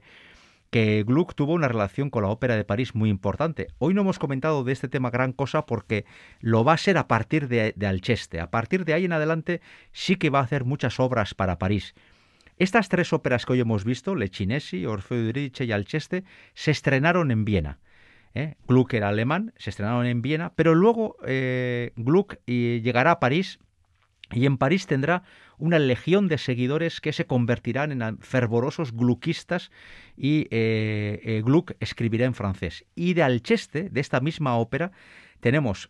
que 0.70 1.04
Gluck 1.06 1.36
tuvo 1.36 1.52
una 1.52 1.68
relación 1.68 2.10
con 2.10 2.24
la 2.24 2.30
ópera 2.30 2.56
de 2.56 2.64
París 2.64 2.96
muy 2.96 3.10
importante. 3.10 3.68
Hoy 3.80 3.94
no 3.94 4.00
hemos 4.00 4.18
comentado 4.18 4.64
de 4.64 4.72
este 4.72 4.88
tema 4.88 5.10
gran 5.10 5.34
cosa 5.34 5.66
porque 5.66 6.06
lo 6.40 6.64
va 6.64 6.72
a 6.72 6.78
ser 6.78 6.98
a 6.98 7.10
partir 7.10 7.50
de, 7.50 7.74
de 7.76 7.86
Alcheste. 7.86 8.40
A 8.40 8.50
partir 8.50 8.86
de 8.86 8.94
ahí 8.94 9.04
en 9.04 9.12
adelante 9.12 9.60
sí 9.92 10.16
que 10.16 10.30
va 10.30 10.40
a 10.40 10.44
hacer 10.44 10.64
muchas 10.64 11.02
obras 11.02 11.34
para 11.34 11.60
París. 11.60 11.96
Estas 12.62 12.90
tres 12.90 13.12
óperas 13.12 13.48
que 13.48 13.54
hoy 13.54 13.60
hemos 13.62 13.86
visto, 13.86 14.14
Lechinesi, 14.14 14.86
Orfeo 14.86 15.18
Eurídice 15.18 15.66
y 15.66 15.72
Alcheste, 15.72 16.26
se 16.54 16.70
estrenaron 16.70 17.32
en 17.32 17.44
Viena. 17.44 17.80
¿eh? 18.36 18.54
Gluck 18.68 18.94
era 18.94 19.10
alemán, 19.10 19.52
se 19.58 19.72
estrenaron 19.72 20.06
en 20.06 20.22
Viena, 20.22 20.54
pero 20.56 20.76
luego 20.76 21.18
eh, 21.26 21.92
Gluck 21.96 22.36
llegará 22.46 23.14
a 23.14 23.20
París 23.20 23.58
y 24.32 24.46
en 24.46 24.60
París 24.60 24.86
tendrá 24.86 25.24
una 25.58 25.80
legión 25.80 26.28
de 26.28 26.38
seguidores 26.38 27.02
que 27.02 27.14
se 27.14 27.26
convertirán 27.26 28.00
en 28.00 28.20
fervorosos 28.20 28.94
gluckistas 28.94 29.72
y 30.16 30.48
eh, 30.52 31.42
Gluck 31.44 31.72
escribirá 31.80 32.28
en 32.28 32.36
francés. 32.36 32.86
Y 32.94 33.16
de 33.16 33.24
Alcheste, 33.24 33.90
de 33.90 34.02
esta 34.02 34.20
misma 34.20 34.56
ópera, 34.56 34.92
tenemos 35.40 35.90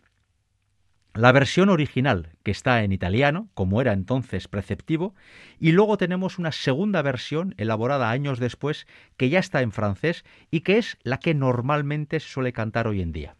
la 1.14 1.32
versión 1.32 1.70
original, 1.70 2.30
que 2.44 2.52
está 2.52 2.84
en 2.84 2.92
italiano, 2.92 3.50
como 3.54 3.82
era 3.82 3.92
entonces 3.94 4.48
preceptivo, 4.48 5.14
y 5.60 5.74
luego 5.74 5.98
tenemos 5.98 6.40
una 6.40 6.52
segunda 6.52 7.02
versión, 7.02 7.54
elaborada 7.58 8.10
años 8.10 8.40
después, 8.40 8.88
que 9.18 9.30
ya 9.30 9.40
está 9.40 9.62
en 9.62 9.72
francés 9.72 10.24
y 10.52 10.62
que 10.62 10.78
es 10.78 10.98
la 11.04 11.20
que 11.20 11.34
normalmente 11.34 12.20
se 12.20 12.30
suele 12.30 12.54
cantar 12.54 12.88
hoy 12.88 13.02
en 13.02 13.12
día. 13.12 13.36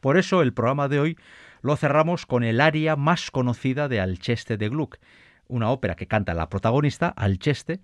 Por 0.00 0.16
eso 0.16 0.42
el 0.42 0.52
programa 0.52 0.88
de 0.88 1.00
hoy 1.00 1.16
lo 1.62 1.76
cerramos 1.76 2.26
con 2.26 2.44
el 2.44 2.60
aria 2.60 2.96
más 2.96 3.30
conocida 3.30 3.88
de 3.88 4.00
Alcheste 4.00 4.56
de 4.56 4.68
Gluck, 4.68 4.98
una 5.48 5.70
ópera 5.70 5.96
que 5.96 6.06
canta 6.06 6.34
la 6.34 6.48
protagonista, 6.48 7.08
Alceste, 7.08 7.80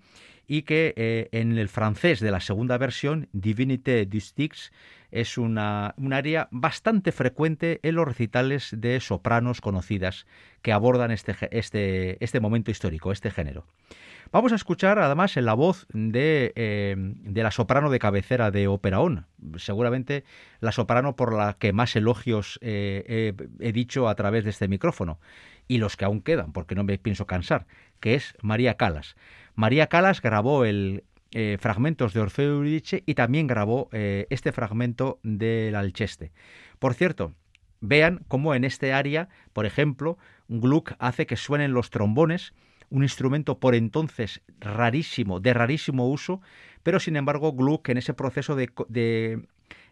y 0.49 0.63
que 0.63 0.95
eh, 0.97 1.29
en 1.31 1.57
el 1.57 1.69
francés 1.69 2.19
de 2.19 2.31
la 2.31 2.39
segunda 2.39 2.77
versión, 2.79 3.29
Divinité 3.33 4.07
du 4.07 4.19
Styx, 4.19 4.71
es 5.11 5.37
una, 5.37 5.93
un 5.97 6.11
área 6.11 6.47
bastante 6.51 7.11
frecuente 7.11 7.79
en 7.83 7.95
los 7.95 8.07
recitales 8.07 8.73
de 8.75 8.99
sopranos 8.99 9.61
conocidas 9.61 10.25
que 10.63 10.73
abordan 10.73 11.11
este, 11.11 11.35
este, 11.51 12.23
este 12.23 12.39
momento 12.39 12.71
histórico, 12.71 13.11
este 13.11 13.29
género. 13.29 13.65
Vamos 14.31 14.51
a 14.51 14.55
escuchar 14.55 14.97
además 14.99 15.37
en 15.37 15.45
la 15.45 15.53
voz 15.53 15.87
de, 15.93 16.51
eh, 16.55 16.95
de 16.97 17.43
la 17.43 17.51
soprano 17.51 17.91
de 17.91 17.99
cabecera 17.99 18.49
de 18.49 18.67
Operaón, 18.67 19.27
seguramente 19.57 20.23
la 20.61 20.71
soprano 20.71 21.15
por 21.15 21.35
la 21.35 21.57
que 21.59 21.73
más 21.73 21.95
elogios 21.95 22.59
eh, 22.61 23.33
he 23.59 23.71
dicho 23.71 24.07
a 24.07 24.15
través 24.15 24.43
de 24.43 24.51
este 24.51 24.67
micrófono, 24.67 25.19
y 25.69 25.77
los 25.77 25.95
que 25.95 26.03
aún 26.03 26.21
quedan, 26.21 26.51
porque 26.51 26.75
no 26.75 26.83
me 26.83 26.97
pienso 26.97 27.25
cansar, 27.25 27.65
que 28.01 28.15
es 28.15 28.35
María 28.41 28.75
Calas. 28.75 29.15
María 29.55 29.87
Calas 29.87 30.21
grabó 30.21 30.65
el, 30.65 31.05
eh, 31.31 31.57
fragmentos 31.61 32.13
de 32.13 32.19
Orfeo 32.19 32.55
Eurídice 32.55 33.03
y 33.05 33.13
también 33.13 33.47
grabó 33.47 33.87
este 33.91 34.51
fragmento 34.51 35.19
del 35.23 35.75
Alcheste. 35.75 36.33
Por 36.79 36.93
cierto, 36.93 37.33
vean 37.79 38.25
cómo 38.27 38.55
en 38.55 38.65
este 38.65 38.91
área, 38.91 39.29
por 39.53 39.65
ejemplo, 39.65 40.17
Gluck 40.49 40.93
hace 40.99 41.25
que 41.25 41.37
suenen 41.37 41.71
los 41.71 41.89
trombones 41.89 42.53
un 42.89 43.03
instrumento 43.03 43.59
por 43.59 43.75
entonces 43.75 44.41
rarísimo, 44.59 45.39
de 45.39 45.53
rarísimo 45.53 46.09
uso, 46.09 46.41
pero 46.83 46.99
sin 46.99 47.15
embargo 47.15 47.53
Gluck 47.53 47.89
en 47.89 47.97
ese 47.97 48.13
proceso 48.13 48.55
de, 48.55 49.41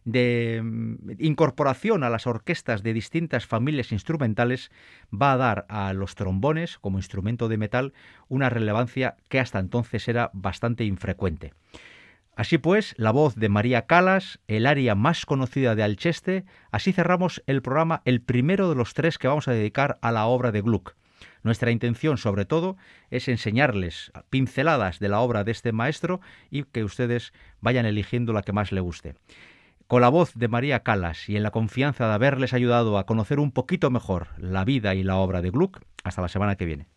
mm, 0.08 1.12
incorporación 1.20 2.04
a 2.04 2.10
las 2.10 2.28
orquestas 2.28 2.84
de 2.84 2.94
distintas 2.94 3.46
familias 3.46 3.92
instrumentales 3.92 4.72
va 5.14 5.34
a 5.34 5.38
dar 5.38 5.66
a 5.70 5.94
los 5.94 6.16
trombones 6.16 6.78
como 6.80 6.98
instrumento 6.98 7.48
de 7.48 7.58
metal 7.58 7.94
una 8.28 8.50
relevancia 8.50 9.18
que 9.30 9.40
hasta 9.40 9.60
entonces 9.60 10.08
era 10.08 10.32
bastante 10.34 10.86
infrecuente. 10.86 11.54
Así 12.36 12.60
pues, 12.60 12.94
la 12.98 13.10
voz 13.10 13.34
de 13.36 13.50
María 13.50 13.88
Calas, 13.88 14.40
el 14.48 14.68
área 14.68 14.94
más 14.94 15.26
conocida 15.26 15.74
de 15.74 15.82
Alcheste, 15.82 16.46
así 16.72 16.94
cerramos 16.94 17.42
el 17.48 17.64
programa, 17.64 18.04
el 18.06 18.22
primero 18.22 18.70
de 18.70 18.76
los 18.76 18.94
tres 18.94 19.18
que 19.18 19.28
vamos 19.28 19.48
a 19.48 19.54
dedicar 19.54 19.98
a 20.02 20.12
la 20.12 20.28
obra 20.28 20.52
de 20.52 20.62
Gluck. 20.62 20.96
Nuestra 21.42 21.72
intención, 21.72 22.18
sobre 22.18 22.46
todo, 22.46 22.78
es 23.10 23.28
enseñarles 23.28 24.12
pinceladas 24.30 25.00
de 25.00 25.10
la 25.10 25.20
obra 25.22 25.44
de 25.44 25.52
este 25.52 25.72
maestro 25.72 26.22
y 26.52 26.64
que 26.64 26.84
ustedes 26.84 27.34
vayan 27.60 27.88
eligiendo 27.88 28.34
la 28.34 28.44
que 28.44 28.54
más 28.54 28.72
le 28.72 28.82
guste. 28.82 29.16
Con 29.88 30.02
la 30.02 30.10
voz 30.10 30.34
de 30.36 30.50
María 30.50 30.84
Calas 30.84 31.30
y 31.30 31.38
en 31.38 31.44
la 31.44 31.52
confianza 31.52 32.10
de 32.10 32.14
haberles 32.14 32.54
ayudado 32.54 32.98
a 32.98 33.06
conocer 33.06 33.40
un 33.40 33.54
poquito 33.54 33.90
mejor 33.90 34.28
la 34.38 34.66
vida 34.66 34.96
y 34.96 35.04
la 35.04 35.16
obra 35.16 35.42
de 35.42 35.50
Gluck, 35.50 35.80
hasta 36.04 36.22
la 36.22 36.28
semana 36.28 36.58
que 36.58 36.66
viene. 36.66 36.88